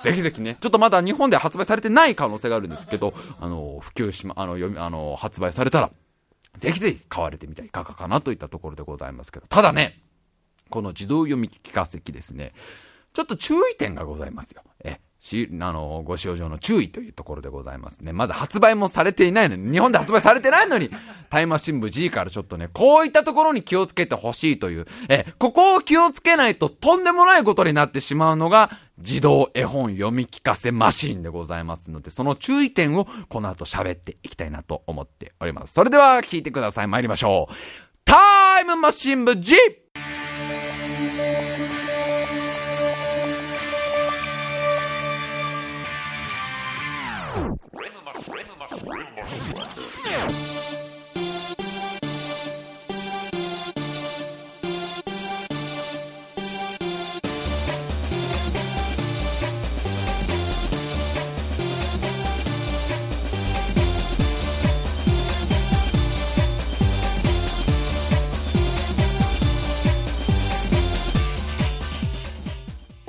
[0.00, 5.90] ぜひぜひね、ちょっとまだ日本で発売されてない可能性があるんですけど、あの、普及しま、あの、読み、あの、発売されたら、
[6.58, 10.00] ぜひぜひ買われてみてはいかがかなといったところでございますけど、ただね、
[10.70, 12.52] この自動読み聞かせ機ですね、
[13.12, 14.62] ちょっと注意点がございますよ。
[14.84, 18.12] え、し、あの、ご使用上の注意というところでございますね。
[18.12, 20.90] まだ発売もされていないのに、日本で発売されてないのに、
[21.28, 35.74] タイマー新聞 G からちょっとね、こういったところに気をつけてほしいという、え、ここを気をつけないととんでもないことになってしまうのが、自動絵本読み聞かせマシンでございますので、その注意点をこの後喋っていきたいなと思っております。
[35.74, 36.86] それでは聞いてください。
[36.86, 37.54] 参りましょう。
[38.04, 39.54] タイムマシン部 G!
[48.86, 49.69] Rumble.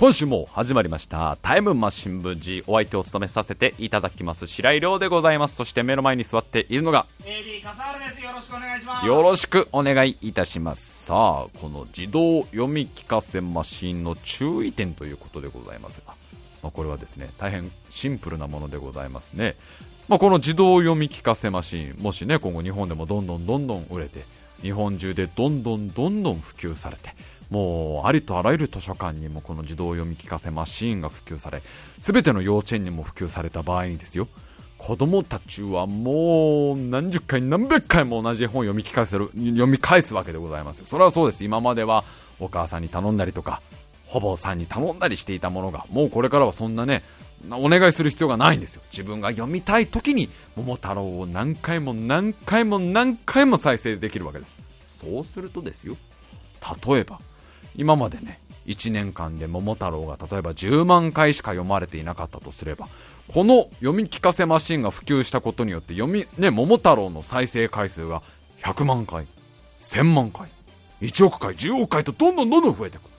[0.02, 5.56] 今週も始まりましたタイムマシン部 G お相手を務めさせていただきます白井亮でございます。
[5.56, 8.24] そして目の前に座っているのが AB 笠原です。
[8.24, 9.06] よろしくお願いします。
[9.06, 11.06] よろしくお願いいたします。
[11.06, 16.16] さあこの自動読み聞かせマシンの注意点ということでございますが、
[16.64, 19.56] まあ、これはですね大変シンプルなものでございますね、
[20.08, 24.24] まあ、この自動読み聞かせマシンもしね今後日本でもどんどんどんどん売れて
[24.64, 27.14] 日本中でどんどんどんどん普及されて
[27.52, 31.62] もうありとあらゆる図書館にもこの自動読み聞かせマシーンが普及され
[31.98, 34.28] 全ての幼稚園にも普及された場合にですよ。
[34.78, 40.86] 子供たちはもう何十回何百回も同じ本を読み聞かせる読み返すわけでございますよ。
[40.88, 41.44] それはそうです。
[41.44, 42.04] 今までは
[42.40, 43.62] お母さんに頼んだりとか
[44.08, 47.04] ほぼさんに頼んだりしていたものがもうこれからはそんなね
[47.52, 48.82] お願いする必要がないんですよ。
[48.92, 54.58] 自分が読みたい時に桃太郎を何回も何回も何回も再生できるわけです。
[54.88, 55.98] そうするとですよ。
[56.88, 57.20] 例えば
[57.76, 62.88] 今までね1年間で桃太郎が例えば10万回しか読まれていなかったとすれば
[63.28, 68.22] この読み聞かせマシンが普及したことによって読み、ね、桃太郎の再生回数が
[68.62, 69.26] 100万回
[69.80, 70.48] 1000万回
[71.02, 73.12] 1億回10億回とどんどんどんどん増えていく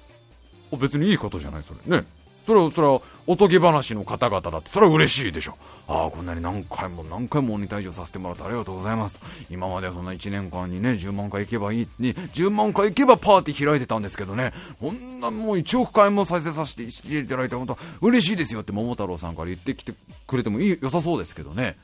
[0.78, 2.00] 別にいいことじゃないそれ。
[2.00, 2.06] ね。
[2.44, 5.56] それは、それは、おとぎ話の方々だって、それは嬉しいでしょ。
[5.86, 9.20] ああ、こんなに何回も何回も鬼退場させてもらってありがとうございますと。
[9.50, 19.92] 今まではそんな1年間にね、10万回行けばいい、ね、10万回行けばパーティー開いてたんですけどね、こんなもう1億回も再生させてしていただいて、本当嬉しいですよって桃太郎さんから言ってきて
[20.26, 21.76] くれてもいい、良さそうですけどね。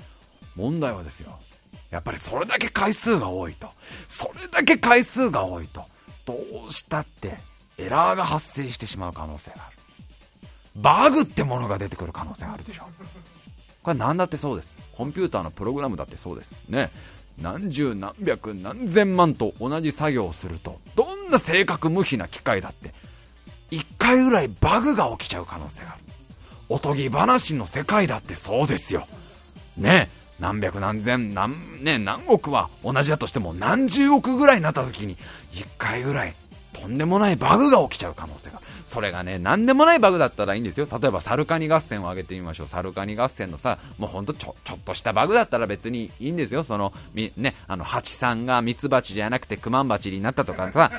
[0.57, 1.39] 問題はですよ。
[1.91, 3.69] やっぱりそれだけ回数が多いと。
[4.09, 5.85] それだけ回数が多いと。
[6.27, 7.39] どうしたって
[7.79, 9.78] エラーが発生してしまう可能性がある。
[10.81, 12.85] バグってものが出てくる可能性あるでしょ。
[13.83, 14.79] これ何だってそうです。
[14.93, 16.53] コンピューターのプログラムだってそうです。
[16.69, 16.91] ね。
[17.41, 22.93] 何十何百何千万と同じ作業をするとどんな正確無比な機械だって
[23.71, 26.01] 1回ぐらいバグが起きちゃう可能性がある。
[26.69, 29.07] おとぎ話の世界だってそうですよ。
[29.77, 30.11] ね。
[30.39, 35.17] 何百何千何,、ね、何億は同じだとしても何十億ぐらいになった時に
[35.53, 36.35] 1回ぐらい
[36.73, 38.61] とんでもないバグが起きちゃう可能性が。
[38.87, 40.89] それがね何でもないバグだったらいいんですよ。
[40.91, 42.69] 例えばサルカニ合戦を上げてみましょう。
[42.69, 46.65] サルカニ合戦のさもうほんとちょちょっとしたバグだったら別にいいんですよ。
[46.65, 50.91] そのみねあのハチさんがミツバチじゃなくてクマンバチになったとかさ、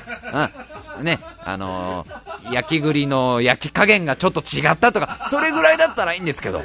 [0.98, 5.26] うん、ねあのー、焼き栗の焼き加減がちょっと違ったとか。
[5.30, 6.62] それぐらいだったらいいんですけど。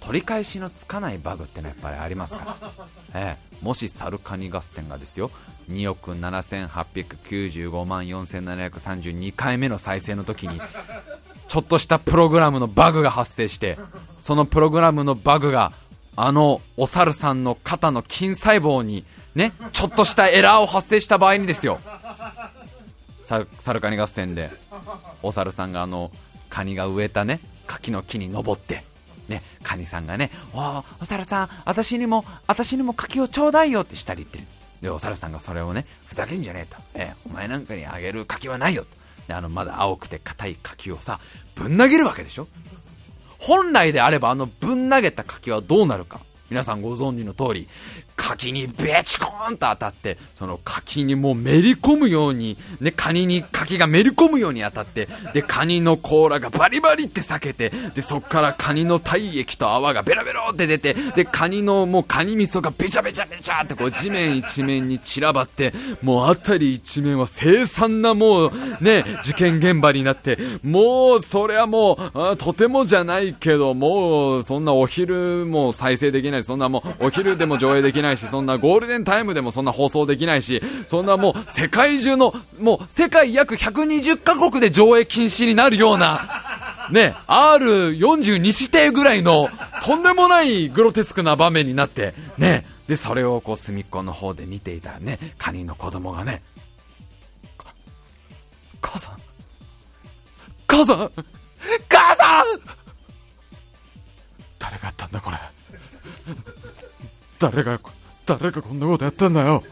[0.00, 2.72] 取り返しのつかないバグってのはやっぱりありますから、
[3.14, 5.30] ええ、もしサルカニ合戦がですよ。
[5.70, 10.60] 2億7895万4732回目の再生の時に
[11.48, 13.76] ちょっとしたプログラムのバグが発生して
[14.18, 15.72] そのプログラムのバグが
[16.16, 21.80] あのお猿さんの肩の筋細胞にねちょっとしたエラーを発生した場合にですよ
[23.22, 24.50] サルカニ合戦で
[25.22, 26.10] お猿さんがあの
[26.48, 28.84] カニが植えたね柿の木に登って
[29.30, 34.40] ね、カニさんがね、おお猿さん、私にも、私にも柿をちょうだいよってしたりって。
[34.80, 36.80] で、お猿さんがそれをね、ふざけんじゃねえと。
[36.94, 38.88] えお前なんかにあげる柿はないよと。
[39.28, 41.20] で、あの、まだ青くて硬い柿をさ、
[41.54, 42.48] ぶん投げるわけでしょ
[43.38, 46.20] 本来であればあのぶん投げた柿はどうなるか。
[46.50, 47.68] 皆さんご存知の通り、
[48.20, 89.48] 柿にベチコーンと当たって、その柿にもうめり込むように、ね、カニに柿がめり込むように当たって、で、カニの甲羅がバリバリって裂けて、で、そっからカニの体液と泡がベラベロって出て、で、カニのもうカニ味噌がべちゃべちゃべちゃってこう地面一面に散らばって、もう辺り一面は凄惨なもう、ね、事件現場になって、もう、それはもう、とてもじゃないけど、もう、そんなお昼も再生できない、そんなもう、お昼でも上映できないし、そんなゴールデンタイムでもそんな放送できないし、そんなもう世界中の、もう世界約120カ国で上映禁止になるような、ね、R42 指定ぐらいの
[89.82, 96.42] とんでもないグロテスクな場面になって、ね、で、それをこう隅っこの方で見ていたね、カニの子供がね、
[98.80, 99.16] 母さん、
[100.66, 101.12] 母さん、
[101.88, 102.44] 母さん。
[104.58, 105.38] 誰がやったんだこれ。
[107.38, 107.78] 誰が、
[108.38, 109.62] 誰がこんなことやったんだよ。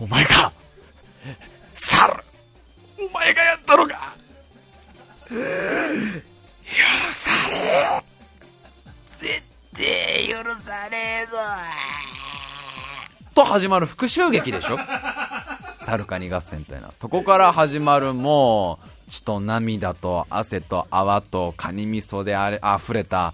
[0.00, 0.52] お前か
[1.74, 2.14] 猿
[2.98, 4.14] お前がやったのか。
[5.28, 5.34] 許
[7.10, 8.02] され
[9.06, 9.42] 絶
[9.74, 11.36] 対許されぞ。
[13.34, 14.78] と始まる復讐劇でしょ。
[15.80, 16.92] サルカニ合戦というのは。
[16.92, 23.32] そこから始まるもう血と涙と汗と泡とカニ味噌であれ溢れた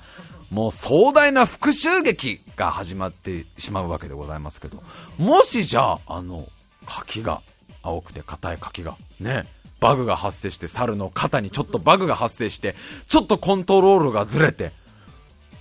[0.50, 4.82] もう壮大な復讐劇が始まってしまうわけでございますけど、
[5.18, 6.48] もしじゃあ、あの、
[6.86, 7.42] 柿が、
[7.82, 9.46] 青くて硬い柿が、ね、
[9.80, 12.74] バグが発生して、猿の肩にちょっとバグが発生して、
[13.08, 14.72] ちょっとコントロールがずれて、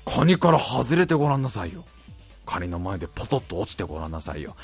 [0.06, 1.84] カニから外れてごらんなさいよ。
[2.46, 4.56] カニの前でポトッと落ちてごらんなさいよ。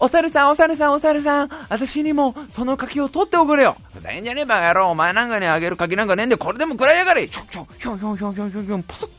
[0.00, 3.76] お猿さん、お猿さん、お猿さん、私にもその柿を取っておくれよ。
[3.92, 7.26] ふざけんじゃねえバカ野郎、お前なんかにあげる柿なんかねえんで、これでも食らいやがれ。
[7.26, 9.10] ちょ、ちょ、ひょんひょんひょんひょんひょんひょん、ポソッ。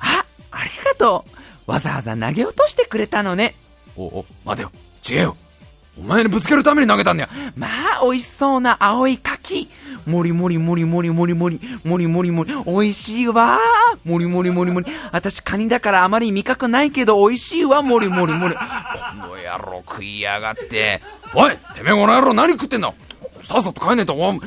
[0.00, 1.24] あ、ありがと
[1.66, 1.70] う。
[1.70, 3.54] わざわざ投げ落としてくれたのね。
[3.96, 4.70] おお、待てよ。
[5.08, 5.36] 違えよ。
[5.98, 7.28] お前にぶつけるために投げたんだよ。
[7.56, 7.68] ま
[8.00, 9.68] あ、美味しそうな青い柿。
[10.04, 13.58] もりもりもりもりもりもり、もりもりもり、美味しいわ
[14.04, 14.92] もりもりもりもり。
[15.10, 18.54] 私カニだからあまり味覚ないけど美味しいわ、もりもりもり。
[18.54, 18.60] こ
[19.16, 21.00] の野郎食いやがって。
[21.34, 22.92] おいてめえこの野郎何食ってんだ
[23.42, 24.38] さっさと帰んねえと、お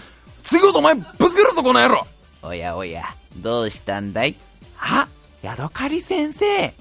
[0.43, 2.05] 次こそお前ぶつけるぞこの野郎
[2.43, 3.03] おやおや、
[3.37, 4.35] どうしたんだい？
[4.79, 5.07] あ、
[5.41, 6.73] ヤドカリ先生。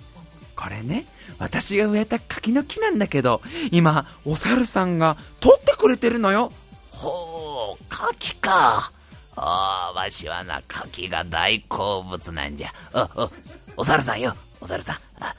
[0.57, 1.07] これね、
[1.39, 3.41] 私が植えた柿の木なんだけど、
[3.71, 6.53] 今、お猿さんが取ってくれてるのよ。
[6.91, 8.91] ほう、柿か。
[9.37, 12.73] ああ、わしはな、柿が大好物なんじゃ。
[12.93, 13.31] あ、あ、
[13.77, 14.99] お猿さんよ、お猿さん。
[15.21, 15.37] あ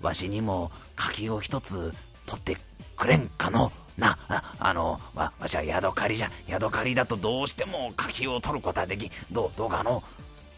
[0.00, 1.92] わしにも柿を一つ
[2.24, 2.56] 取って
[2.96, 3.72] くれんかの？
[3.98, 6.30] な、ああの、わ、わしはヤドカリじゃ。
[6.46, 9.10] ヤドカリだとどうしても柿を取ることはできん。
[9.32, 10.04] どう、どうかの？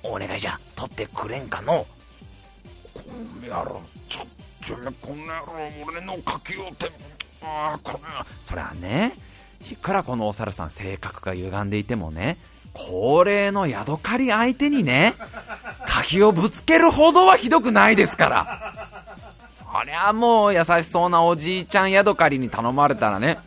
[0.02, 0.60] お願いじゃ。
[0.76, 1.86] 取ってくれんかの？
[3.46, 4.26] 野郎ちょっ
[4.66, 5.52] とねこの野郎
[5.86, 6.90] 俺の柿をて
[7.42, 9.14] ああこの野郎そりゃね、
[9.70, 12.38] いくらこのお猿さん性格が歪んでいてもね、
[12.72, 15.14] 高齢のヤドカリ相手にね、
[15.86, 18.88] 柿をぶつけるほどはひどくないですから。
[19.54, 23.38] そりゃもう優しそうなおじいちゃんヤドカリに頼まれたらね、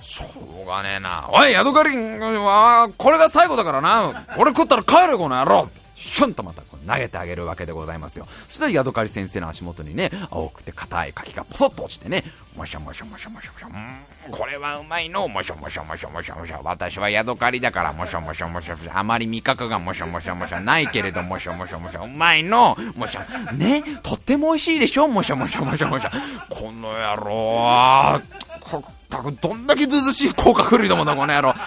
[0.00, 0.26] しょ
[0.64, 1.28] うがねえな。
[1.30, 4.24] おい、ヤドカリは、これが最後だからな。
[4.36, 8.26] これ食ったら帰れ、この野郎シュンとまた投げてあげるわけでございますよ。
[8.46, 12.24] そしたらヤドカリ先生の足元にね、青くて硬い柿がポソッと落ちてね、
[12.56, 15.28] もしゃもしゃもしゃもしゃもしゃ、うん、これはうまいの。
[15.28, 16.60] もしゃもしゃもしゃもしゃもしゃ。
[16.62, 18.98] 私はヤドカリだから、もしゃもしゃもしゃもしゃ。
[18.98, 22.00] あまり味覚がもしゃもしゃもしゃないけれど、もしゃもしゃもしゃ。
[22.02, 22.76] うまいの。
[22.96, 25.08] もしゃ、ね、とっても美味しいでしょ？
[25.08, 26.10] もしゃもしゃもしゃもしゃ。
[26.48, 28.22] この野郎は、
[28.60, 31.50] こったくどんだけずうずしい甲殻類どもだ、この野郎。
[31.50, 31.64] おやおや、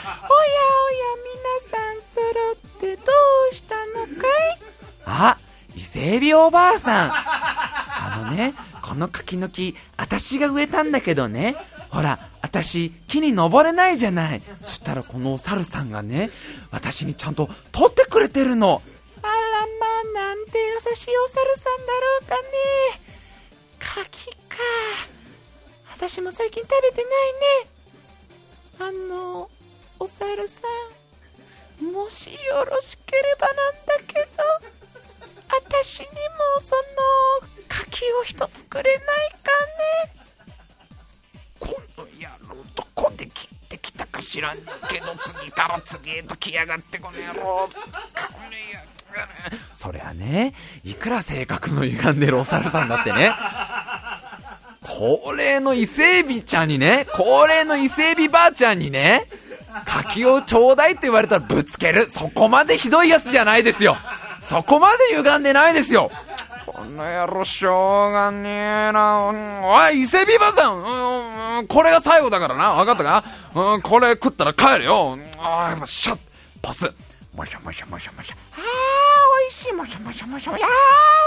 [1.33, 2.21] 皆さん揃
[2.53, 3.11] ってど
[3.51, 4.59] うしたのかい？
[5.05, 5.37] あ、
[5.75, 7.11] 伊勢海老おばあさん。
[7.11, 11.55] あのね、この柿の木、私が植えたんだけどね、
[11.89, 14.41] ほら、私、木に登れないじゃない。
[14.61, 16.31] そしたらこのお猿さんがね、
[16.71, 18.81] 私にちゃんと取ってくれてるの。
[19.21, 22.49] あらまあ、なんて優しいお猿さんだろうかね。
[23.79, 24.57] 柿か。
[25.95, 27.03] 私も最近食べて
[28.79, 28.99] ないね。
[29.07, 29.49] あの、
[29.99, 30.63] お猿さ
[31.81, 34.72] ん、もしよろしければなんだけど、
[35.61, 36.11] 私にも
[36.63, 39.01] その柿を一つくれない
[39.31, 39.51] か
[40.07, 40.23] ね。
[41.59, 44.57] この野郎どこで切ってきたか知らん
[44.89, 47.69] けど次から次へと来やがってこの野郎。
[49.73, 53.31] そりゃね、いくら性格の歪んでるお猿さんだってね、
[54.81, 59.29] 高齢の伊勢海老ちゃんにね、高齢の伊勢海老ばあちゃんにね、
[59.85, 62.09] 柿をちょうだいって言われたらぶつける。
[62.09, 63.97] そこまでひどいやつじゃないですよ。
[64.53, 66.11] そこまで歪んでないですよ。
[66.67, 68.49] この野郎しょうがね
[68.89, 69.29] えな。
[69.29, 72.73] うんおい、伊勢ビバさん、うんうんこれが最後だからな。
[72.73, 73.23] わかったか？
[73.55, 75.13] うん、これ食ったら帰るよ。
[75.13, 76.17] うんああ、やっぱシャッ、
[76.61, 76.91] パス。
[77.33, 78.35] もしゃもしゃもしゃもしゃ。
[79.53, 79.73] しい。
[79.73, 80.63] もしもしもしもし。
[80.63, 80.69] ああ、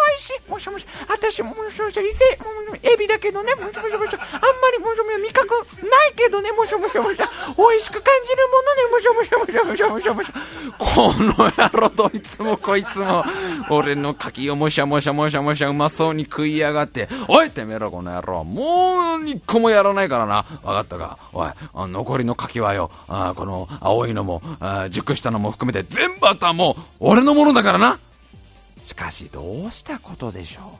[0.08, 0.50] 美味しい。
[0.50, 0.86] もしもし。
[1.08, 2.24] 私もしもしゃ、伊勢、
[2.70, 3.54] うんエビだけどね。
[3.54, 3.92] もしもしもし。
[3.96, 5.54] あんまりもしもし味覚
[5.88, 6.50] ないけどね。
[6.52, 7.30] もしもしもしゃ。
[7.56, 8.86] 美味しく感じるものね。
[8.90, 10.32] もしもしもしもしもしもし。
[10.78, 13.24] この野郎どいつもこいつも、
[13.70, 17.08] 俺の柿をもしゃもしゃもしゃもしゃうまそうに食いやがって。
[17.28, 18.44] おい、てめえらこの野郎。
[18.44, 20.44] もう一個もやらないからな。
[20.62, 21.18] わかったか？
[21.32, 24.42] おい、残りの柿はよ、あこの青いのも、
[24.90, 27.98] 熟したのも含めて全部あったもう俺のものだからな。
[28.86, 30.78] しかしどうしたことでしょ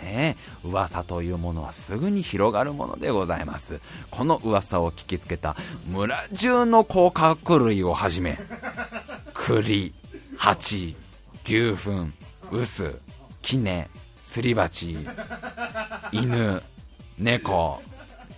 [0.00, 0.02] う。
[0.02, 3.78] ねえ、噂というものはすぐに広がるものでございます。
[4.10, 5.54] この噂を聞きつけた
[5.86, 8.38] 村中の甲殻類をはじめ、
[9.34, 9.92] 栗、
[10.38, 10.96] 蜂、
[11.44, 12.10] 牛糞、
[12.50, 12.98] 臼、
[13.42, 13.86] 杵、
[14.24, 14.96] すり鉢、
[16.10, 16.62] 犬、
[17.18, 17.82] 猫、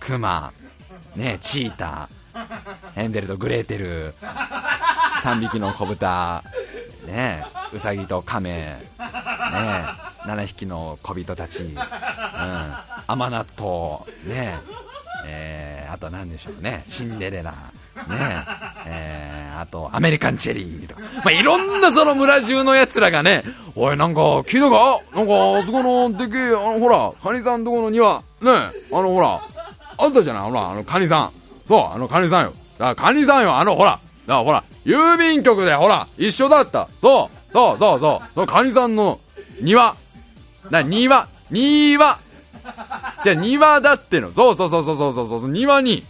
[0.01, 0.51] 熊、
[1.15, 4.13] ね、チーター、ヘンゼルとグレーテル、
[5.23, 6.43] 3匹の子豚、
[7.05, 8.77] ね、ウサギとカメ、ね、
[10.25, 11.77] 7匹の小人たち、うん、
[13.07, 14.57] 甘納豆、ね、
[15.27, 17.57] えー、あと何でしょうね、シンデレラ、ね、
[18.85, 23.43] えー、あとアメリカンチェリーとか、まあ、いろんなその村中のやつらがね、
[23.75, 25.01] おい、なんか聞いたか？
[25.15, 29.41] なんかあそこのでけえ、あのほら、カニさんとこの庭、ね、あのほら、
[29.97, 31.31] あったじゃない、ほら、あのカニさん。
[31.67, 32.53] そう、あのカニさんよ。
[32.79, 36.87] あカニさんよ、あのほら、からほら、郵便局でほら、一緒だった。
[37.01, 38.29] そう、そうそうそう。
[38.33, 39.19] そのカニさんの
[39.61, 39.95] 庭。
[40.69, 42.19] な、庭、庭。
[43.23, 44.33] じゃあ庭だっての。
[44.33, 45.49] そうそうそうそうそうそうそう。
[45.49, 46.03] 庭に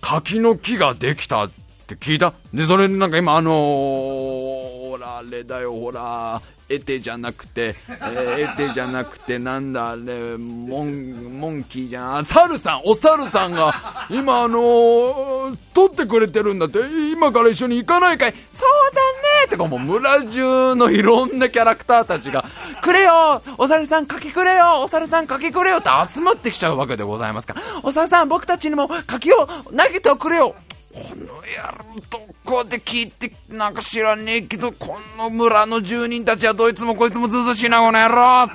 [0.00, 1.50] 柿の木ができたっ
[1.86, 13.74] て聞いたで、それなんか今あのー、ほら、あれだよ、ほら、エテじゃなくて、えー、エテじゃなくて、なんだあれ、モン、モンキーじゃん、あサルさん、おサルさんが、
[14.10, 16.80] 今あのー、撮ってくれてるんだって、
[17.24, 18.34] 今から一緒に行かないかい。
[18.50, 19.46] そうだね。
[19.46, 22.44] ってかもう村中のいろんなキャラクターたちが、
[22.82, 23.40] くれよ！
[23.56, 24.82] お猿さん柿くれよ！
[24.82, 25.78] お猿さん柿くれよ！
[25.78, 30.54] って集まってきちゃうわけでございますから、お猿さん僕たちにも柿を投げておくれよ
[30.92, 31.32] この野
[31.78, 38.48] 郎どこで聞いてなんか知らねえけどこの村の住人たちはどいつもこいつもずうずしいなこの野郎！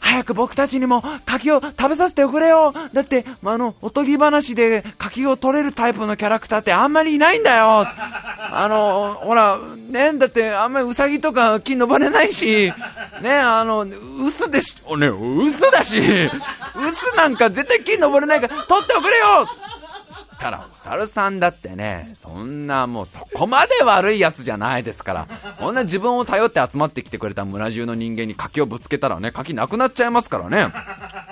[0.00, 2.72] 早く僕たちにも柿を食べさせておくれよ。
[2.92, 7.86] だって、あ、のおとぎ話で柿を取れるタイプのキャラクターってあんまりいないんだよ。
[7.86, 9.58] あのほら
[9.88, 12.72] ねだってあんまりウサギとか木登れないし。
[13.22, 13.86] ねあの
[14.24, 14.82] 薄です。
[14.98, 15.98] ね薄だし。
[15.98, 19.48] 薄なんか絶対木登れないから取っておくれよ。
[20.34, 25.28] したらお猿さんだってねそんなもうそこまで悪いやつじゃないですから
[25.58, 30.72] こんな自分を頼って集まってきてくれた村中の人間に柿をぶつけたらね柿なくなっちゃいますからね。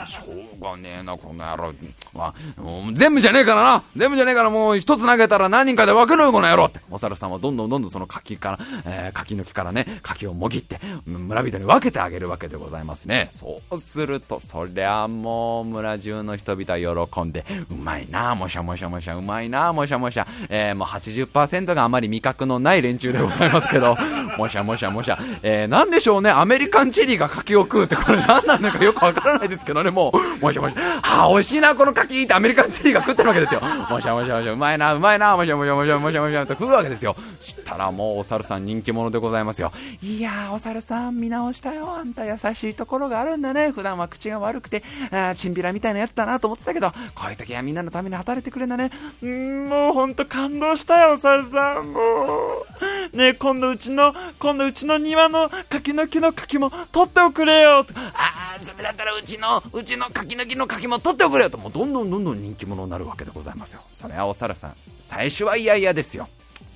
[0.05, 0.25] しょ
[0.59, 1.73] うがねえなこの野郎、
[2.13, 3.85] まあ、もう全部じゃねえからな。
[3.95, 6.81] 全部じゃねえからもう一つ投げたら何人かで分けろよこの野郎って。
[6.91, 13.29] お猿さんはどんどんどんどんその柿から、えー柿の木からね柿をもぎって村人に分けてあげるわけでございますね。
[13.31, 19.02] そうするとそりゃもう村中の人々は喜んでうまいなもしゃもしゃもしゃ。
[19.03, 23.97] しゃうまいなもしゃもしゃ、えー、もう80%があまり味覚のない連中でございますけど。
[24.39, 30.43] もしゃもしゃもしゃ、えー、なんでしょうねアメリカンチェリーが柿を食うってこれ何なんだかよくわからないですけどねもう。
[30.43, 31.03] もしゃもしゃ。
[31.03, 33.61] あ美味しいなこの柿ってアメリカンチェリーが食ってるわけですよ。
[33.91, 34.53] もしゃもしゃもしゃ。
[34.53, 37.17] うまいなうまいなもしゃもしゃもしゃもしゃもしゃって食うわけですよ。
[37.41, 39.73] したらもうお猿さん人気者でございますよ。
[40.03, 41.95] いやーお猿さん見直したよ。
[41.97, 43.71] あんた優しいところがあるんだね。
[43.71, 48.82] 普段は口が悪くてあチンピラみたいなやつだなと思ってたけどこういう時はみんなのために働いてくれるんだね。
[48.87, 52.65] うーんもうほんと感動したよお猿さんも
[53.13, 53.17] う。
[53.17, 57.87] ね今度うちの今度うちの庭の柿の木の柿も取っておくれよ。
[58.15, 61.59] ああそれだったらうちのうちの柿の木の柿も取っておくれよと。
[61.59, 63.81] もうどんどんどんどん人気者になるわけでございますよ。
[63.91, 64.75] それはお猿さん
[65.05, 66.29] 最初は嫌々ですよ。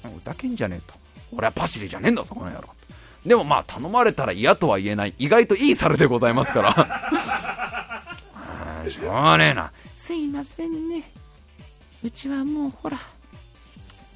[0.03, 0.95] ふざけんじゃねえと。
[1.33, 2.69] 俺はパシリじゃねえんだぞこの野郎。
[3.25, 5.15] でもまあ頼まれたら嫌とは言えない。
[5.19, 6.71] 意外といい猿でございますから。
[8.35, 9.73] あーしょうがねえな。
[9.97, 11.03] すいませんね。
[12.03, 12.99] うちはもうほら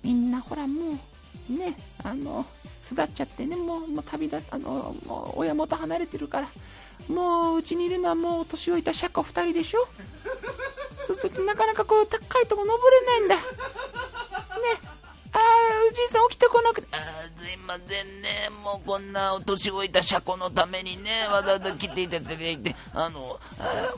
[0.03, 0.99] みんなほらも
[1.51, 2.47] うねあの
[2.83, 6.49] 巣立っちゃってねもうもう旅立あのもう親元離れてるから
[7.09, 9.87] もううちにいるのはもう年老いた車庫2人でしょ？
[10.99, 13.37] そうするとなかなかこう高いとこ登れないんだ。
[13.37, 13.41] ね。
[15.33, 15.41] ああ
[15.89, 18.51] おじいさん起きてこなくてあーすいませんね。
[18.63, 23.95] もうこんなお年老いた車庫のためにねわざわざ来ていただいてあのあ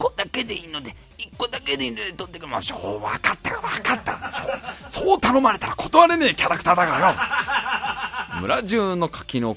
[0.00, 4.32] 個だけでいいので1個だけでいいので取ってくれましょう分かった分かった。
[4.32, 8.40] そうそう頼まれたら断れねえキャラクターだからよ。
[8.40, 9.56] 村中の柿の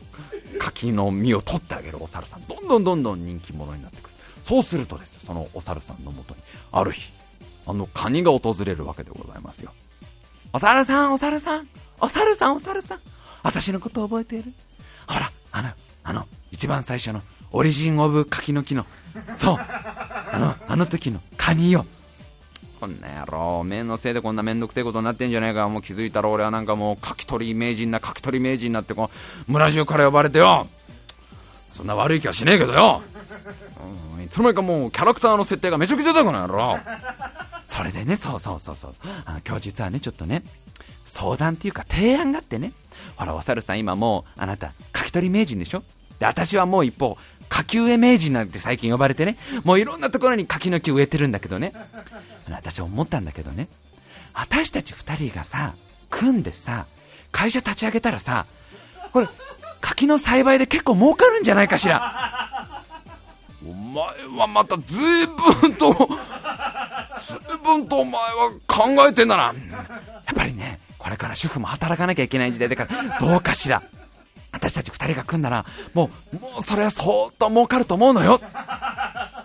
[0.59, 2.45] 柿の実を取ってあげるお猿さん。
[2.45, 4.15] どんどんどんどん人気者になってくる。
[4.43, 6.41] そうするとですよそのお猿さんのもとに
[6.73, 7.11] ある日
[7.65, 9.71] あのカニが訪れるわけでございますよ。
[10.51, 11.67] お猿さんお猿さん
[12.01, 12.99] お猿さんお猿さん。
[13.43, 14.53] 私のこと覚えている？
[15.07, 15.69] ほらあの
[16.03, 17.21] あの一番最初の
[17.53, 18.85] オリジン・オブ・柿の木の
[19.35, 21.85] そうあのあの時のカニよ
[22.79, 25.69] こんな野郎、おめえのせいでこんなめんどくせえことになってんじゃねえか。
[25.69, 29.09] もう気づいたら俺はなんかもう、かき取り名人な、かき取り名人なってこ
[29.47, 30.67] う、村中から呼ばれてよ。
[31.71, 33.01] そんな悪い気はしねえけどよ。
[34.17, 36.77] うんいつの間にかもう、キャラクターの設定がめちゃくちゃだこの野郎。
[37.65, 38.93] それでね、そうそうそうそう。
[39.23, 40.43] あの今日実はね、ちょっとね、
[41.05, 42.73] 相談っていうか提案があってね。
[43.15, 45.83] ほら、お猿さん今もう、あなた、かき取り名人でしょ？
[46.19, 47.17] で、私はもう一方、
[47.49, 51.73] 柿植え名人なんて最近呼ばれてね、もういろんなところに柿の木植えてるんだけどね。
[52.51, 53.67] 私思ったんだけどね。
[54.33, 55.73] 私たち2人がさ
[56.09, 56.87] 組んでさ
[57.31, 58.45] 会社立ち上げたらさ
[59.11, 59.27] これ
[59.81, 62.79] 柿の栽培で結構儲かるんじゃないかしら。
[63.65, 64.05] お前
[64.37, 66.09] はまた随分と
[67.19, 69.43] 随分とお前は考えてんだな。
[69.43, 69.53] や
[70.31, 73.83] っぱりねこれから主婦も働かなきゃいけない時代だからどうかしら。
[74.53, 78.39] 私たち2人が組んだらもうもうそれは相当儲かると思うのよ。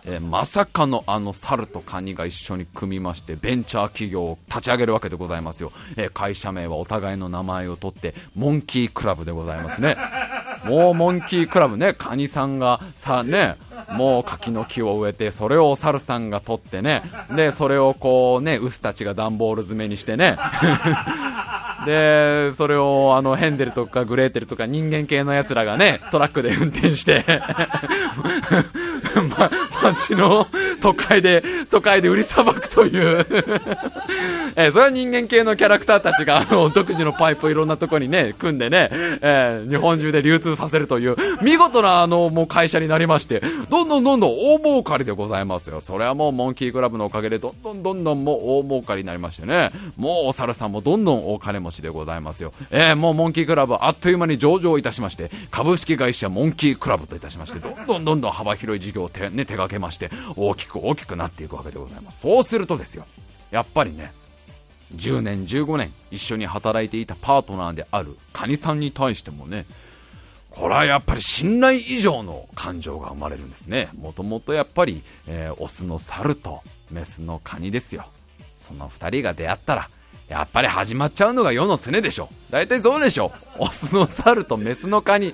[0.05, 9.97] えーまさかのあの猿とカニが一緒に組みましてベンチャー企業を立ち上げるわけでございますよ、えー会社名はお互いの名前を取ってモンキークラブでございますね。
[10.65, 11.95] もうモンキークラブね。
[11.95, 13.57] カニさんがさね
[13.91, 17.03] もう柿の木を植えてそれをお猿さんが取ってね。
[17.35, 20.37] でそれをこうね臼たちが段ボール詰めにしてね。
[21.89, 27.25] で、それを、あの、ヘンゼルとかグレーテルとか人間系のやつらがね、トラックで運転して、
[29.39, 29.51] ま、
[29.83, 30.47] 街の
[30.81, 33.27] 都会で、都会で売りさばくという
[34.57, 45.81] えーそれは人間系のキャラクターたちが、あの、独自のパイプをいろんなとこにね、組んでね、えー日本中で流通させるという、見事な、あの、もう会社になりまして、どんどんどんどん大儲かりでございますよ。
[45.81, 52.53] それはもう、モンキークラブのおかげで、どんどんどんどんもう大儲かりになりましてね、もうお猿さんもどんどんお金持ちでございますよ。
[52.71, 62.21] えーもうモンキークラブあっという間に上場いたしまして、株式会社モンキークラブといたしまして、どんどんどんどん幅広い事業を手,、ね、手掛けまして、大き大きくなっていくわけでございます。
[62.21, 63.07] そうするとですよ、
[63.51, 64.13] やっぱりね、
[64.95, 69.67] 10年、15年一緒に働いていたパートナーであるカニさんに対してもね、
[70.51, 73.91] これはやっぱり信頼以上の感情が生まれるんですね。
[73.99, 78.07] もともとやっぱり、えーオスの猿とメスのカニですよ。
[78.57, 79.91] その二人が出会ったら、
[80.29, 82.29] やっぱり始まっちゃうのが世の常でしょ。
[82.51, 83.33] 大体そうでしょ。
[83.59, 85.33] オスの猿とメスのカニ、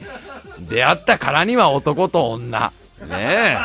[0.59, 2.73] 出会ったからには男と女。
[3.01, 3.59] ねえ。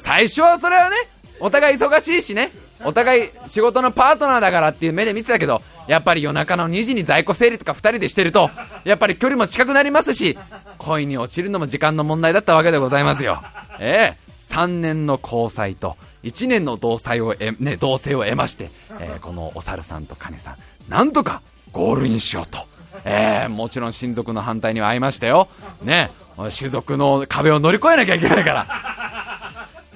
[0.00, 0.96] 最初はそれはね、
[1.40, 2.52] お互い忙しいしね、
[2.84, 8.50] お互い仕事のパートナーだからっていう目で見てたけど、やっぱり夜中の2時に在庫整理とか2人でしてると、
[8.84, 10.38] やっぱり距離も近くなりますし、
[10.78, 13.42] 恋に落ちるのも時間の問題だったわけでございますよ。
[13.80, 18.70] ええ3年の交際と1年の同棲をえ、ね、同棲を得まして、
[19.00, 20.56] えーこのお猿さんとカニさん、
[20.88, 22.58] なんとかゴールインしようと。
[23.04, 25.48] ええもちろん親族の反対には会いましたよ。
[25.82, 26.10] ね、
[26.56, 28.66] 種族の壁を乗り越えなきゃいけないから。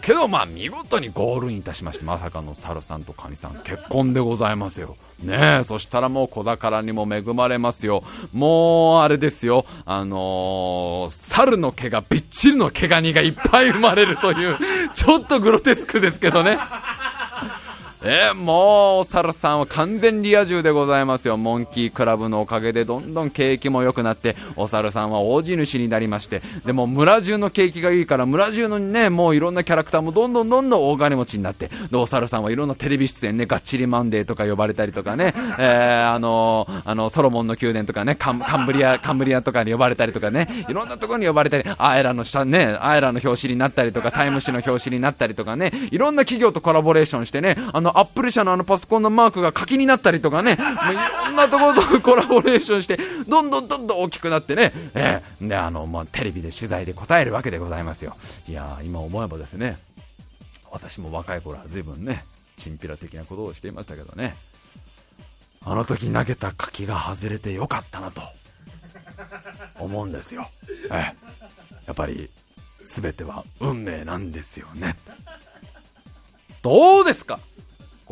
[0.03, 4.97] けどまあ見事にゴールインいたしましてまさかの猿さんとカニさん結婚でございますよ。
[5.23, 8.03] ねえそしたらもう子宝にも恵まれますよ。
[8.33, 9.65] もうあれですよ。
[9.87, 14.59] あのー猿の毛がびっちりの毛ガニがいっぱい生まれるという
[14.95, 16.59] ちょっとグロテスクですけどね。
[18.05, 21.37] えーもう、お猿さんは完全リア充でございますよ。
[21.37, 58.17] モンキークラブのおかげでどんどん景気も良くなって、お猿さんは大地主になりまして、でも村中の景気がいいから、村中のね、もういろんなキャラクターもどんどんどんどん大金持ちになって、で、お猿さんはいろんなテレビ出演ね、がっちりマンデーとか呼ばれたりとかね、えーあのあの、ソロモンの宮殿とかね、カンカンブリア、カンブリアとかに呼ばれたりとかね、いろんなところに呼ばれたり、アイラの下ね、アイラの表紙になったりとか、タイム誌の表紙になったりとかね、いろんな企業とコラボレーションしてね、あの、アップル社のあのパソコンのマークが柿になったりとかね、もういろんなところとコラボレーションして、どんどんどんどん大きくなってね、えーで、あの、まあ、テレビで取材で答えるわけでございますよ。
[58.49, 59.79] いや、今思えばですね、
[60.71, 62.25] 私も若い頃は随分ね、
[62.57, 64.37] チンピラ的なことをしていましたけどね、
[65.65, 68.23] あの時投げた柿が外れてよかったなと、
[69.79, 70.49] 思うんですよ。
[70.91, 71.17] ええ。
[71.87, 72.31] やっぱり、
[72.85, 74.97] 全ては運命なんですよね。
[76.63, 77.39] どうですか？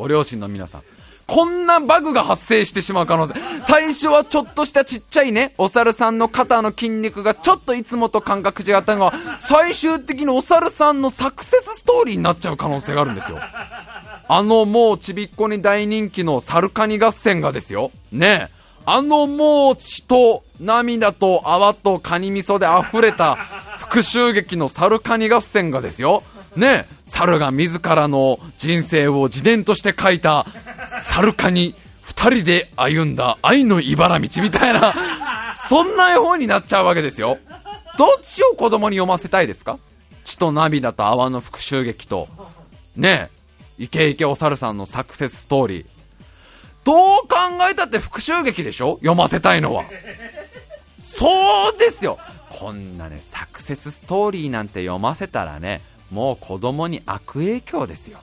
[0.01, 0.83] ご両親の皆さん。
[1.27, 3.35] こんなバグが発生してしまう可能性。
[3.63, 13.39] 最初はちょっとしたちっちゃいね、お猿さんの肩の筋肉がちょっといつもと感覚違ったのが、最終的にお猿さんのサクセスストーリーになっちゃう可能性があるんですよ。
[13.39, 17.93] あのもうちびっこに大人気のサルカニ合戦がですよ。
[18.11, 18.61] ねえ。
[18.87, 23.37] あのもう血と涙と泡とカニ味噌で溢れた
[23.79, 26.25] 復讐劇のサルカニ合戦がですよ。
[26.57, 30.47] ね、猿が自らの人生を自伝として書いた
[30.89, 34.95] サルカニ二人で歩んだ愛の茨道みたいな、
[35.55, 37.39] そんな絵本になっちゃうわけですよ。
[37.97, 39.79] どっちを子供に読ませたいですか？
[40.25, 42.29] 血と涙と泡の復讐劇と、
[42.97, 43.31] ね、
[43.79, 45.87] イケイケお猿さんのサクセスストーリー。
[46.85, 47.37] どう考
[47.71, 48.97] えたって復讐劇でしょ？
[48.97, 49.85] 読ませたいのは。
[50.99, 52.19] そうですよ。
[52.51, 55.81] こんなね、サクセスストーリーなんて読ませたらね、
[56.11, 58.19] もう子供に悪影響ですよ。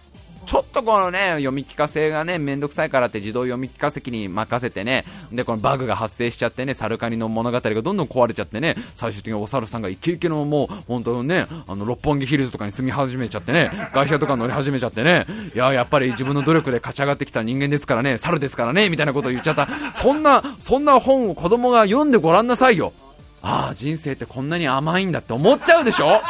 [0.46, 19.68] ちょっとこのね、読み聞かせがね、めんどくさいからって自動読み聞かせ機に任せてね、で、このバグが発生しちゃってね、サルカニの物語がどんどん壊れちゃってね、最終的にお猿さんがイケイケのもう、本当ね、あの、六本木ヒルズとかに住み始めちゃってね、会社とか乗り始めちゃってね、いや、やっぱり自分の努力で勝ち上がってきた人間ですからね、猿ですからね、みたいなことを言っちゃった。
[19.94, 22.94] そんな、そんな本を子供が読んでごらんなさいよ。
[23.42, 26.22] ああ、人生ってこんなに甘いんだって思っちゃうでしょ？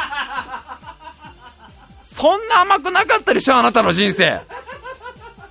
[2.08, 4.40] そんな甘くなかったでしょあなたの人生。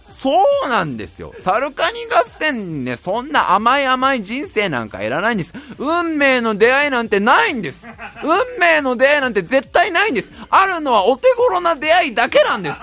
[0.02, 0.34] そ
[0.66, 1.32] うなんですよ。
[1.38, 5.54] サルカニ合戦ね、そんな甘い甘い人生なんかいらないんです。
[5.78, 7.88] 運命の出会いなんてないんです。
[8.24, 10.32] 運命の出会いなんて絶対ないんです。
[10.50, 12.80] あるのはお手頃な出会いだけなんです。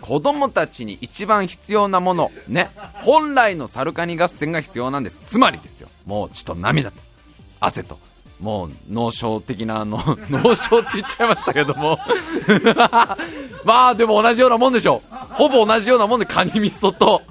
[0.00, 2.70] 子供たちに一番必要なもの、ね。
[3.02, 5.18] 本来のサルカニ合戦が必要なんです。
[5.24, 5.88] つまりですよ。
[6.06, 7.00] もう血と涙と、
[7.58, 7.98] 汗と、
[8.40, 9.98] もう脳症的なの
[10.30, 11.98] 脳症って言っちゃいましたけども。
[13.64, 15.16] まあでも同じようなもんでしょう。
[15.34, 17.22] ほぼ同じようなもんでカニ味噌と。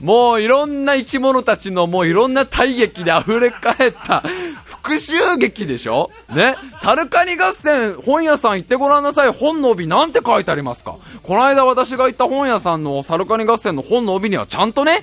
[0.00, 4.22] もういろんな生き物たちのもういろんな体劇で溢れ返った
[4.64, 6.10] 復讐劇でしょ。
[6.32, 6.56] ね。
[6.80, 9.32] サルカニ合戦本屋さん行ってごらんなさい。
[9.32, 10.96] 本の帯なんて書いてありますか。
[11.24, 15.02] この間私が行った本屋さんのサルカニ合戦の本の帯にはちゃんとね、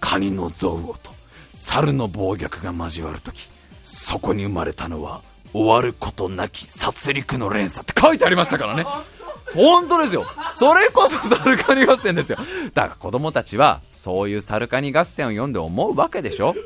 [0.00, 1.16] カニの憎悪と。
[1.52, 3.48] 猿の暴虐が交わるとき、
[3.88, 5.22] そこに生まれたのは
[5.52, 8.84] 終わることなき殺戮の連鎖って書いてありましたからね。
[9.54, 10.26] 本当ですよ。
[10.54, 12.38] それこそサルカニ合戦ですよ。
[12.74, 16.56] だから子供たちは、そういうサルカニ合戦を読んで思うわけでしょ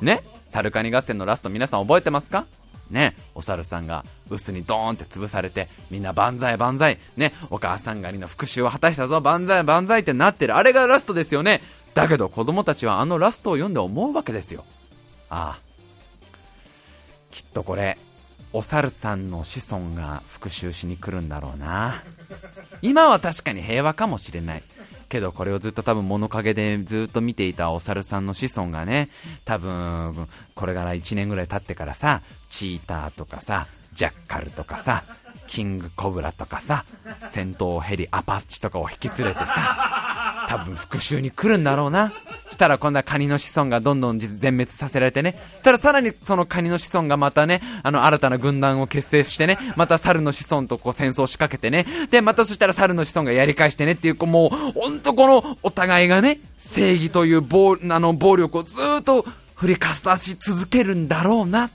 [0.00, 0.24] ね？
[0.46, 2.46] サルカニ合戦のラスト皆さん覚えてますか？
[2.88, 10.56] ね、お猿さんが臼にドーンって潰されて、みんな万歳万歳、ね、お母さん狩りの復讐を果たしたぞ、万歳万歳ってなってる。
[10.56, 11.60] あれがラストですよね。
[11.92, 14.64] だけど子供たちはあのラストを読んで思うわけですよ。
[15.28, 15.69] ああ。
[17.30, 17.98] きっとこれ、
[18.52, 22.02] お猿さんの子孫が復讐しに来るんだろうな。
[22.82, 24.62] 今は確かに平和かもしれない。
[25.08, 29.10] けどこれをずっと多分物陰でずっと見ていたお猿さんの子孫がね、
[29.44, 35.04] 多分これから1年ぐらい経ってからさ、チーターとかさ、ジャッカルとかさ、
[35.48, 36.84] キングコブラとかさ、
[37.18, 40.09] 戦闘ヘリアパッチとかを引き連れてさ、
[40.50, 42.12] 多分復讐に来るんだろうな。
[42.50, 45.38] したら今度はカニの子孫がどんどん全滅させられてね。
[45.60, 51.86] したらさらにそのカニの子孫がまたね、あの新たな軍団を結成してね、また猿の子孫とこう戦争を仕掛けてね。
[52.10, 59.24] で、またそしたら猿の子孫がやり返してねっていう、こうもう、ほんとこのお互いがね、正義という暴あの暴力をずっと
[59.54, 61.70] 振りかさし続けるんだろうな。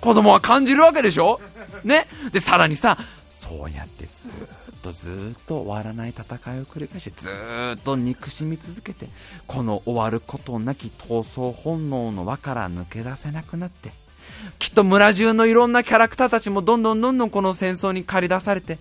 [0.00, 1.40] 子供は感じるわけでしょ？
[1.82, 2.06] ね？
[2.32, 2.96] で、さらにさ、
[3.28, 6.24] そうやってずっととずっと終わらない戦
[6.56, 7.28] いを繰り返してず
[7.76, 9.08] っと憎しみ続けて
[9.46, 13.92] この終わることなき闘争本能の輪から抜け出せなくなって
[14.58, 18.78] きっと村中のいろんなキャラクターたちもどんどんどんどんこの戦争に駆り出されて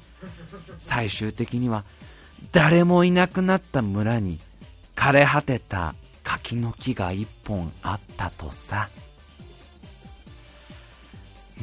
[0.78, 1.86] 最終的には
[2.51, 4.39] 誰もいなくなった村に
[4.95, 8.89] 枯れ果てた柿の木が一本あったとさ。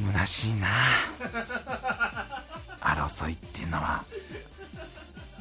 [0.07, 0.67] 虚しいな。
[2.81, 4.03] 争いっていうのは。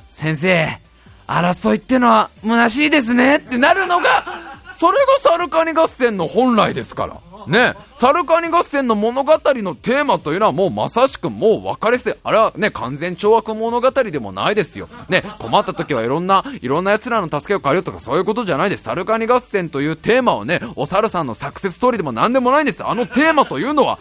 [0.07, 0.79] 先生
[1.27, 4.25] 争いってのは虚しいですねってなるのが
[4.73, 7.21] それがサルカニ合戦の本来ですから。
[7.47, 7.75] ね。
[7.97, 14.89] サルカニ合戦の物語のテーマというのはもうまさしくもう分かれせあれはね完全懲悪物語でもないですよ。
[15.09, 15.23] ね。
[15.39, 18.85] 困った時はいろんないろんな奴らの助けを借りようとかそういうことじゃないです。
[18.85, 22.85] サルカニ合戦というテーマをねお猿さんのサクセスストーリーでも何でもないんです。
[22.87, 23.99] あのテーマというのは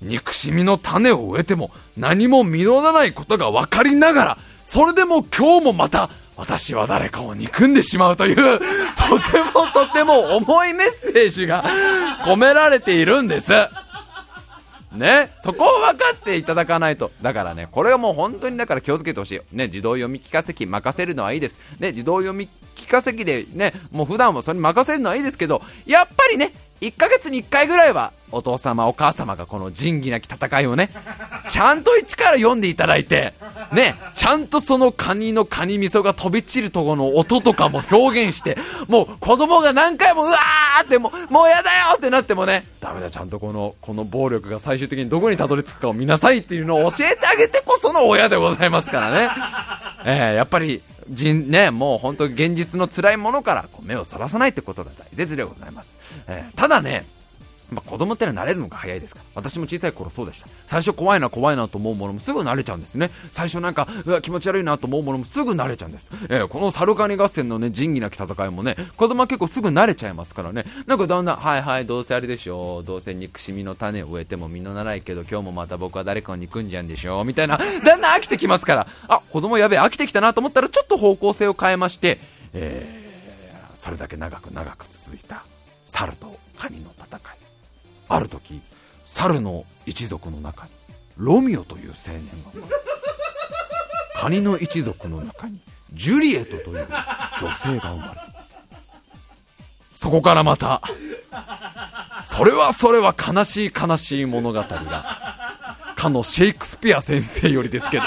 [0.00, 11.64] 憎しみの種を植えても何も実らないことが分かりながら、それでも今日もまた私は誰かを憎んでしまうという、とてもとても重いメッセージが
[12.24, 13.52] 込められているんです。
[14.92, 17.10] ね、そこを分かっていただかないと。
[17.20, 19.40] だからね、これはもう本当にだから気をつけてほしい。
[19.56, 21.58] ね、自動読み聞かせ機任せるのはいいです。
[21.78, 30.90] ね、自動読み聞かせ機でね、もう普段はそれに任せるのはいいですけど、やっぱりね、1ヶ月に1回ぐらいはお父様お母様がこの仁義なき戦いをね
[31.48, 33.32] ちゃんと一から読んでいただいて
[33.72, 49.30] ねちゃんとそのカニのカニ味噌が飛び散るところの音とかも表現してもう子供が何回もうわーってもうもうやだよってなってもねダメだちゃんとこのこの暴力が最終的にどこにたどり着くかを見なさいっていうのを教えてあげてこその親でございますからね、
[50.04, 56.22] えー、やっぱり人ね、もう本当現実の辛いものからこう目をそらさないってことが大切でございます。
[56.26, 57.06] えー、ただね、
[57.70, 59.26] まあ、子供ってのは慣れるのが早いですから。
[59.34, 60.48] 私も小さい頃そうでした。
[60.66, 63.10] 最初怖いな怖いなと思うものもすぐ慣れちゃうんですね。
[63.30, 66.10] 最初なんか、うわ、気持ち悪いなと思うものもすぐ慣れちゃうんです。
[66.30, 70.64] えー、このサルカニ合戦のね、仁義なき戦いもね、子供は結構すぐ慣れちゃいますからね。
[70.86, 72.84] なんかだんだん、はいはい、どうせあれでしょう。
[72.84, 77.24] どうせ憎しみの種を植えても実のならいけど、今日もまた僕は誰かを憎んじゃうんでしょう。
[77.24, 78.86] みたいな、だんだん飽きてきますから。
[79.08, 82.18] あ、子供やべえ、飽きてきたなと思ったら、ちょっと方向性を変えまして、
[82.54, 85.44] えー、それだけ長く長く続いた、
[85.84, 87.47] 猿とカニの戦い。
[88.08, 88.60] ある時
[89.04, 90.72] 猿の一族の中に
[91.16, 92.74] ロミオという青年が生まれ
[94.16, 95.60] カニの一族の中に
[95.92, 96.88] ジュリエットという
[97.40, 98.20] 女性が生まれ
[99.94, 100.82] そこからまた
[102.22, 104.66] それはそれは悲しい悲しい物語が
[105.96, 108.04] かのシェイクスピア先生よりですけど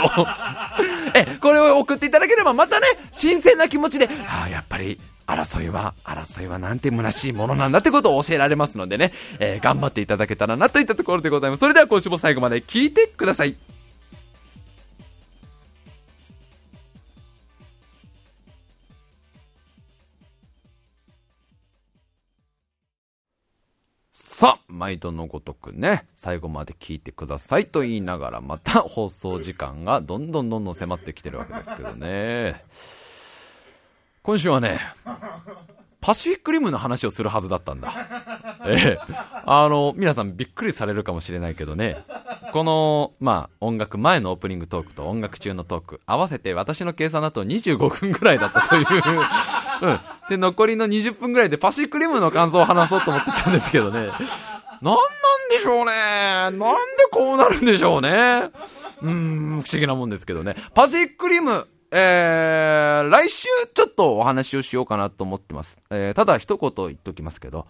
[1.14, 5.00] えこれを送っていただければまたね新鮮な気持ちでああやっぱり
[5.32, 11.62] 争いは、争いはなんて虚しいものなんだってことを教えられますのでね、えー、頑張っていただけたらなといったところでございます。
[11.62, 13.56] それでは今週も最後まで聞いてください。
[24.12, 32.64] さあ、毎度のごとくね、最後まで聞いてくださいと言いながら、また放送時間がどんどんどんどん迫ってきてるわけですけどね。
[34.24, 34.80] 今週はね、
[36.00, 37.94] パシフィックリムの話をするはずだったんだ。
[38.68, 39.00] ええ。
[39.46, 42.04] あの、皆さんびっくりされるかもしれないけどね、
[42.54, 48.86] この、まあ、音楽前のオープニングトークと音楽中のトーク、合わせて私の計算だと25分ぐらいだったという。
[49.82, 50.00] うん。
[50.30, 54.02] で、残りの20分ぐらいでパシフィックリムの感想を話そうと思ってたんですけどね。
[54.02, 54.98] なんなん
[55.50, 55.92] でしょうね。
[55.92, 56.60] なんで
[57.12, 58.52] こうなるんでしょうね。
[59.02, 60.56] うん、不思議なもんですけどね。
[60.76, 65.82] パシフィックリム、えー、来週ちょっとお話をしようかなと思ってます。
[65.90, 67.68] えー、ただ一言言っときますけど、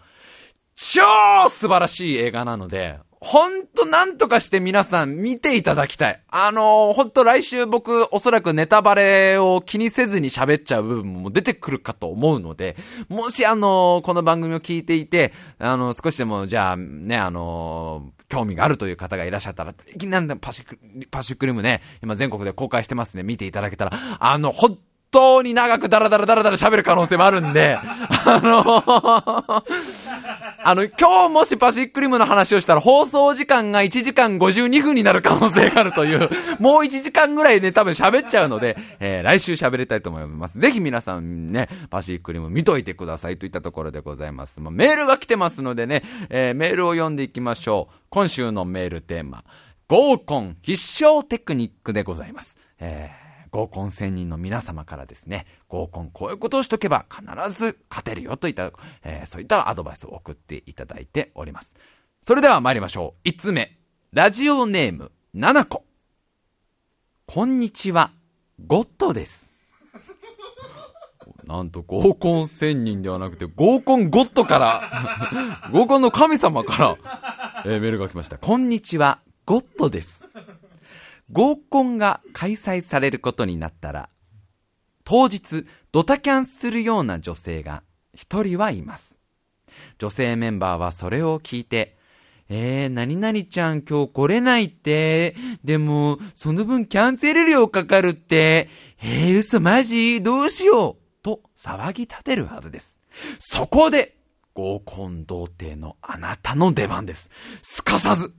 [0.76, 1.02] 超
[1.50, 6.24] 素晴らしい映画なので、ほんとなんとかして皆さん見ていただきたい。
[6.30, 12.76] あのー、ほんと来週僕おそらくネタバレを気にせずに喋っちゃう部分も出てくるかと思うので、
[13.10, 20.80] もしあのーこの番組を聞いていて、あのー少しでもじゃあね、あの興味があるという方がいらっしゃったら、ぜひなんでパシック、
[21.12, 24.80] パシフィックリムね、今全国で公開してますね、見ていただけたら、あの、本
[25.12, 29.64] 当に長くダラダラダラダラ喋る可能性もあるんで、あの
[30.64, 40.60] あの、今日もしパシックリムの話をしたら放送時間が1時間52分になる可能性があるという、もう1時間ぐらいね、多分喋っちゃうので、えー来週喋りたいと思います。
[40.60, 44.62] ぜひ皆さんね、パシックリム見といてくださいといったところでございます。
[44.62, 47.96] まあ、メールが来てますのでね、えーメールを読んでいきましょう。
[48.10, 49.44] 今週のメールテーマ、
[49.88, 52.58] 合コン必勝テクニックでございます。
[52.80, 53.21] えー
[53.52, 58.72] 合コン専任の皆様からですね、合コンこういうことをしとけば必ず勝てるよといった、
[59.04, 61.76] えーそういったアドバイスを送っていただいております。
[62.22, 63.28] それでは参りましょう。
[63.28, 63.78] 5つ目。
[64.14, 65.84] ラジオネーム、ななこ。
[67.46, 68.12] んにちは、
[68.66, 69.52] ゴッドです。
[71.46, 78.38] なんと合コン専任ではなくて合コンゴッドから、 合コンの神様から、えーメールが来ました。
[78.38, 80.26] こんにちは、ゴッドです。
[81.32, 84.10] 合コンが開催されることになったら、
[85.04, 89.18] 当日ドタキャンするような女性が一人はいます。
[89.98, 91.98] 女性メンバーはそれを聞いて、
[92.50, 95.36] えー、何々ちゃん今日来れないって。
[95.64, 98.68] でも、その分キャンセル料かかるって。
[99.02, 100.22] えー、嘘マジ？
[100.22, 103.00] どうしようと騒ぎ立てるはずです。
[103.40, 104.18] そこで、
[104.54, 107.30] 合コン童貞のあなたの出番です。
[107.62, 108.34] すかさず、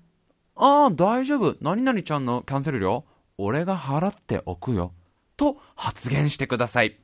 [0.57, 1.57] ああ、大丈夫。
[1.61, 3.05] 何々ちゃんのキャンセル料
[3.38, 4.92] 俺が払っておくよ。
[5.36, 6.98] と発言してください。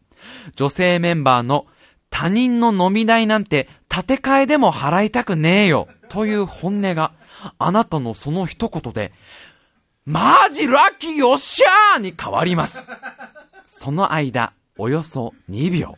[0.54, 1.66] 女性メンバーの
[2.10, 5.88] 他人の飲み代なんて建て替えでも払いたくねえよ。
[6.08, 7.12] という本音が
[7.58, 9.12] あなたのその一言で、
[10.04, 12.86] マジラッキーよっしゃーに変わります。
[13.66, 15.96] その間、およそ2秒。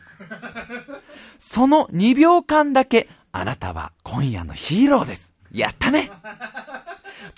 [1.37, 5.30] その2秒間だけあなたは今夜のヒーローです。
[5.51, 6.11] やったね。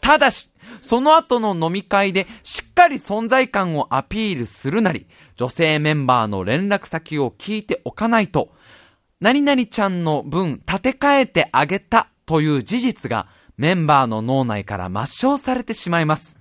[0.01, 0.49] ただし、
[0.81, 5.05] その後の飲み会でしっかり存在感をアピールするなり、
[5.35, 8.53] 女性メンバーの連絡先を聞いておかないと、
[9.19, 16.37] 何々ちゃんの分立て替えてあげたという事実がメンバーの脳内から抹消されてしまいます。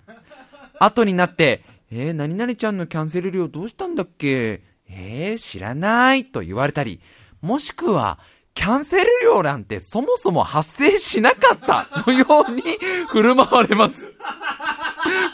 [0.79, 4.63] 後になって、えー、何々ちゃんのキャンセル料どうしたんだっけ？
[4.89, 7.01] えー、知らないと言われたり、
[7.41, 8.19] もしくは、
[8.55, 12.63] キャンセル料なんてそもそも発生しなかったのように
[13.09, 14.13] 振る舞われます。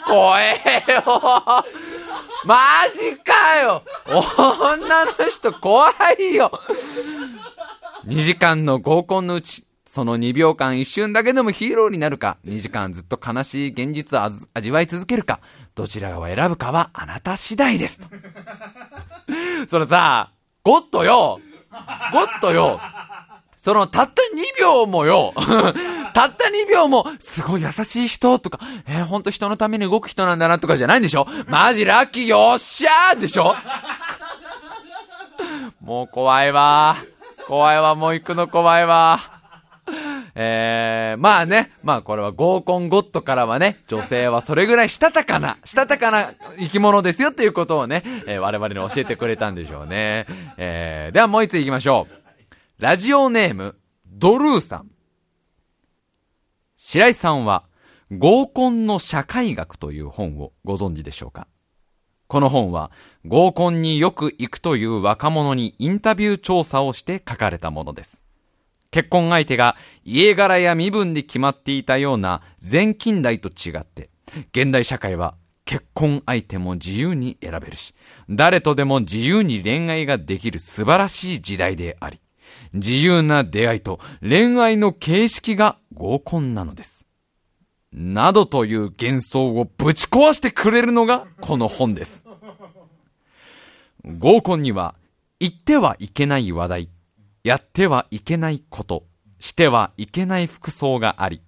[0.05, 0.55] 怖え
[0.87, 1.03] よ。
[2.45, 2.57] マ
[2.95, 3.83] ジかよ。
[4.07, 6.51] 女の人怖いよ。
[8.05, 15.41] 2時間の合コンのうち、その2秒間一瞬だけでもヒーローになるか、2時間ずっと悲しい現実を味わい続けるか、
[15.75, 17.99] どちらを選ぶかはあなた次第です。
[17.99, 18.07] と。
[19.67, 20.31] そのさ、
[20.63, 21.39] ゴッドよ
[22.11, 22.79] ゴッドよ。
[23.55, 24.13] その、たった
[24.57, 25.33] 2秒もよ。
[26.13, 31.27] たった2秒も、すごい優しい人とか、えー、ほんと人のために動く人なんだなとかじゃないんでしょ？
[31.47, 33.55] マジラッキーよっしゃーでしょ？
[35.81, 36.95] もう怖いわ。
[37.47, 39.19] 怖いわ、もう行くの怖いわ。
[40.35, 50.25] えー、まあね、まあこれは合コンゴッドからはね、女性はそれぐらいしたたかな、したたかな生き物ですよということをね、えー我々に教えてくれたんでしょうね。
[50.57, 52.81] えー、ではもう一つ行きましょう。
[52.81, 53.75] ラジオネーム、
[54.05, 54.89] ドルーさん。
[56.77, 57.65] 白井さんは、
[58.11, 61.47] 合コンの社会学という本をご存知でしょうか？
[62.27, 62.91] この本は、
[63.25, 68.23] 合コンによく行くという若者にインタビュー調査をして書かれたものです。
[68.91, 74.09] 結婚相手が家柄や身分で決まっていたような前近代と違って、
[74.51, 75.35] 現代社会は
[75.65, 77.93] 結婚相手も自由に選べるし、
[78.29, 82.19] 誰とでも自由に恋愛ができる素晴らしい時代であり、
[82.73, 87.05] 自由な出会いと恋愛の形式が合コンなのです。
[87.91, 92.25] などという幻想をぶち壊してくれるのがこの本です。
[94.17, 94.95] 合コンには
[95.39, 96.89] 言ってはいけない話題、
[97.49, 99.07] やってはいけないこと、
[99.39, 101.41] してはいけない服装があり、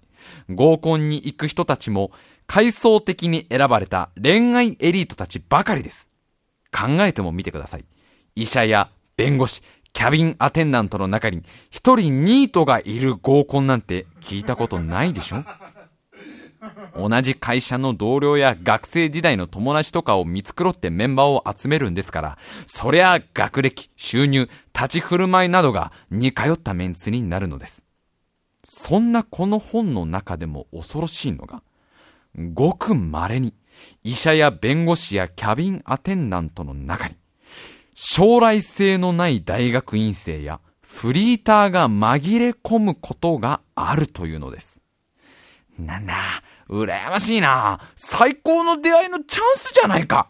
[0.49, 2.09] 合コンに行く人たちも
[2.47, 6.09] 階層的に選ばれた恋愛エリートたちばかりです。
[6.71, 7.85] 考えてもみてください。
[8.35, 9.61] 医者や弁護士、
[9.93, 15.45] キャビンアテンダントの中に一人ニートがいる合コンなんて聞いたことないでしょ？
[16.95, 27.83] 同じ会社の同僚や学生時代の友達とかを見繕ってメンバーを集めるんですから、そりゃ学歴、収入、立ち振る舞いなどが似通ったメンツになるのです。
[28.63, 31.63] そんなこの本の中でも恐ろしいのが、
[32.53, 33.53] ごく稀に
[34.03, 37.15] 医者や弁護士やキャビンアテンダントの中に、
[37.95, 44.81] 将来性のない大学院生やフリーターが紛れ込むことがあるというのです。
[45.79, 47.81] なんだ、羨ましいな。
[47.95, 50.29] 最高の出会いのチャンスじゃないか。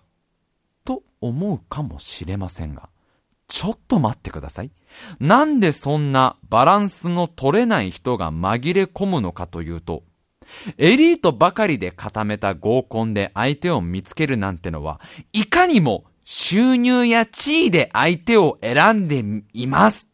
[0.83, 2.89] と思うかもしれませんが、
[3.47, 4.71] ちょっと待ってください。
[5.19, 10.03] なんでそんなバランスの取れない人が紛れ込むのかというと、
[10.77, 14.99] エリートばかりで固めた合コンで相手を見つけるなんてのは、
[15.31, 19.23] いかにも収入や地位で相手を選んで
[19.53, 20.07] います。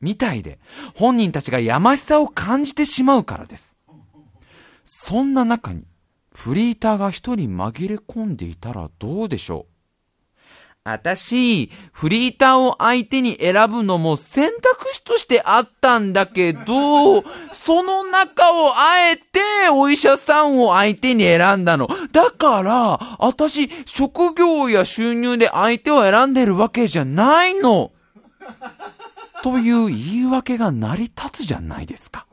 [0.00, 0.58] みたいで、
[0.94, 3.75] 本人たちがやましさを感じてしまうからです。
[4.88, 5.82] そんな中に、
[6.32, 9.72] フリーターが一人紛れ込んでいたらどうでしょう？
[10.84, 19.22] あたし、フリーターを相手に選ぶのも選択肢としてあったんだけど、その中をあえて
[19.72, 21.88] お医者さんを相手に選んだの。
[22.12, 27.90] だから、あたし、職業や収入で相手を選んでるわけじゃないの。
[29.42, 32.25] という言い訳が成り立つじゃないですか。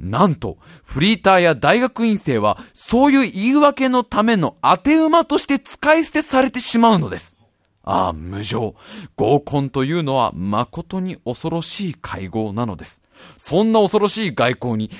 [0.00, 7.36] なんと、フリーターや大学院生は、そういう言い訳のための当て馬として使い捨てされてしまうのです。
[7.84, 8.74] ああ、無情。
[9.16, 13.02] 合コンというのは誠に恐ろしい会合なのです。
[13.36, 14.90] そんな恐ろしい外交に、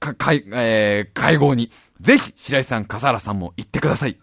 [0.00, 4.18] か、会、えー、会合に、ぜひ、白井さん、笠原さんも行ってください。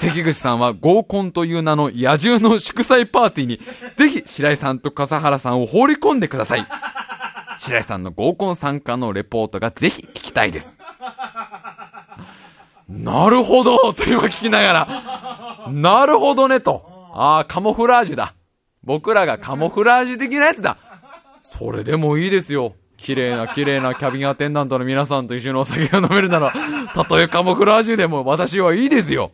[0.00, 3.60] 関口さんは合コンという名の野獣の祝祭パーティーに、
[3.94, 6.66] ぜひ白井さんと笠原さんを放り込んでください。
[7.64, 10.76] 白井さんの合コン参加のレポートがぜひ聞きたいです。
[12.88, 14.72] なるほどと今聞きなが
[15.66, 17.10] ら、なるほどねと。
[17.14, 18.34] ああ、カモフラージュだ。
[18.82, 20.76] 僕らがカモフラージュ的なやつだ。
[21.40, 22.74] それでもいいですよ。
[22.98, 26.52] 綺麗な綺麗なキャビンアテンダントの皆さんと一緒にお酒が飲めるなら、
[26.94, 29.32] たとえカモフラージュでも私はいいですよ。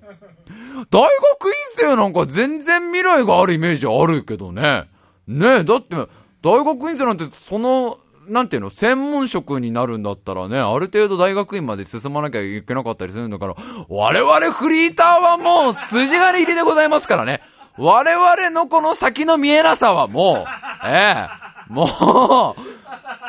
[0.91, 4.89] 大学院生なんか全然未来があるイメージあるけどね。
[5.27, 5.97] ねえ、だって、
[6.43, 7.99] 大学院生なんてその、
[8.31, 13.55] なんていうの、専門職になるんだったらね、ある程度大学院まで進まなきゃいけなかったりするんだから、
[13.89, 17.43] 我々フリーターはもう筋金入りでございますからね。
[17.77, 20.45] 我々のこの先の見えなさはもう、
[20.87, 22.55] ええも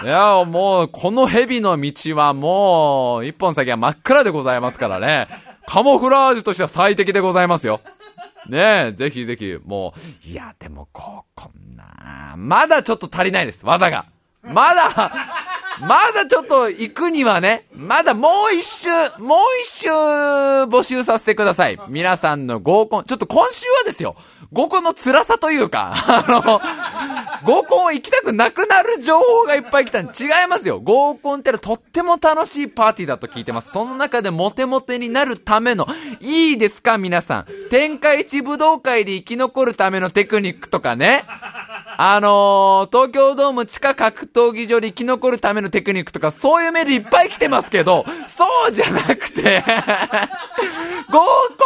[0.02, 5.28] う、いや、もう、この蛇の道はもう、一本先は真っ暗でございますからね。
[5.68, 7.82] カモフラージュとしては最適でございますよ。
[8.50, 9.94] ねえ、ぜひぜひ、も
[10.26, 14.06] う、いや、でも、こう、こんな、まだちょっと足りないです、技が。
[14.44, 15.12] まだ、
[15.82, 18.90] まだちょっと行くにはね、まだもう一周、
[19.20, 21.80] もう一周募集させてください。
[21.88, 24.16] 皆さんの合コン、ちょっと今週はですよ、
[24.54, 26.62] 合コンの辛さというか、 あの、
[27.44, 30.80] 合コン行きたくなくなる情報がいっぱい来たん違いますよ。
[30.80, 33.72] 合コンってのはとっても楽しいパーティーだと聞いてます。
[33.72, 35.88] その中でモテモテになるための、
[36.20, 37.46] いいですか皆さん。
[37.70, 41.24] 天下一武道会で生き残るためのテクニックとかね。
[41.98, 49.64] あのー、東京ドーム地下格闘技場で生き残るためのテクニックとか、そういうメールいっぱい来てますけど、そうじゃなくて、
[51.10, 51.61] 合コン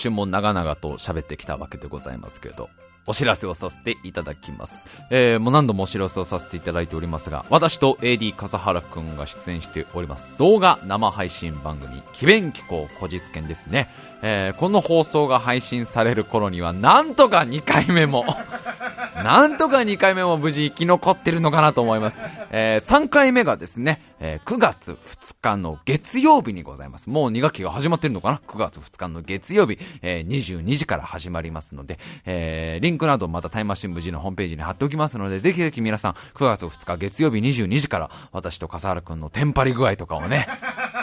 [0.00, 2.70] 週も長々と喋ってきたわけでございますけど、
[3.06, 5.02] お知らせをさせていただきます。
[5.10, 13.88] えー、もう何度もお知らせをさせていただいておりますが、私と AD 笠原くんが出演しております動画生配信番組、奇弁気候こじつけんですね。
[14.22, 18.24] えー、この放送が配信される頃には、なんとか2回目も、
[19.22, 22.22] なんとか2回目も無事生き残ってるのかなと思います。
[22.50, 27.08] えー、3回目がですね、えー9月2日の月曜日にございます。
[27.08, 40.46] もう2学期が始まってるのかな ?9 月2日の月曜日、えー22時から始まりますので、えーリンクなどまたタイムマシン無事のホームページに貼っておきますので、ぜひぜひ皆さん、9月2日月曜日22時から、私と笠原くんのテンパり具合とかをね、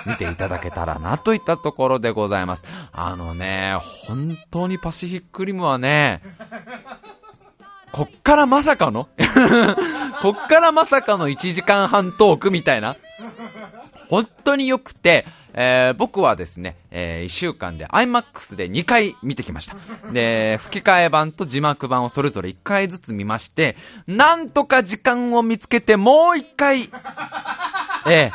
[0.06, 2.64] 見ていただけたらなといったところでございます。
[2.92, 3.74] ああのね、
[4.06, 6.22] 本当にパシフィックリムはね、
[7.94, 9.08] こっからまさかの？
[10.22, 12.98] こっからまさかの1時間半トークみたいな？
[14.10, 19.78] 本当に良くて、えー僕はですね、え1週間で IMAX で2回見てきました。
[20.12, 26.90] で、吹き替え版と字幕版をそれぞれ1回ずつ見まして、なんとか時間を見つけてもう1回、
[28.06, 28.32] ええ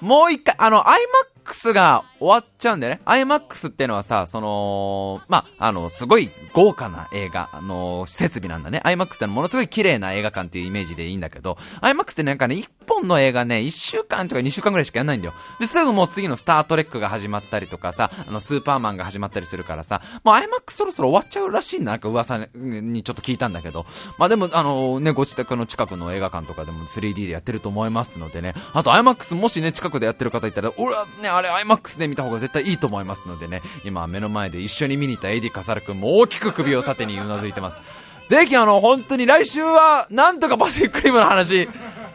[0.00, 3.00] もう一回、あの、IMAX が終わっちゃうんだよね。
[3.04, 8.80] IMAX ってのはさ、その、まあ、あの、すごい豪華な映画、あの、設備なんだね。
[8.84, 15.34] IMAX ってのはものすごい綺麗な映画館っていうイメージでいいんだけど、IMAX ってなんかね、一本の映画ね、一週間とか二週間ぐらいしかやんないんだよ。
[15.58, 21.92] で、すぐもう次のスタートレックが始まったりとかさ、あの、スーパーマンが始まったりするからさ、もう IMAX そろそろ終わっちゃうらしいんだ。
[21.92, 23.84] なんか噂にちょっと聞いたんだけど。
[24.18, 28.54] まあでも、あのね、ご自宅の近くの映画館とかでも 3D でやってると思いますのでね。
[28.72, 37.80] あと IMAX もしね、近くでやってる方いたら、俺はね、あれ IMAX で見た方が絶対いいと思いますのでね、今目の前で一緒に見に行った AD カサル君も大きく首を縦にうなずいてます。
[38.28, 41.68] ぜひあの、本当に来週は、なんとかパシフィックリムの話、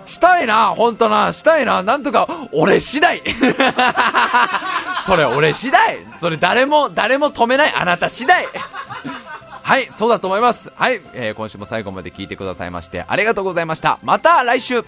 [0.05, 3.21] したいな、本当な、したいな、なんとか、俺次第。
[5.05, 6.05] それ俺次第。
[6.19, 7.73] それ誰も、誰も止めない。
[7.75, 8.45] あなた次第。
[9.63, 10.71] はい、そうだと思います。
[10.75, 13.99] はい、えー今週も最後まで聞いてくださいまして、ありがとうございました。
[14.03, 14.85] また来週。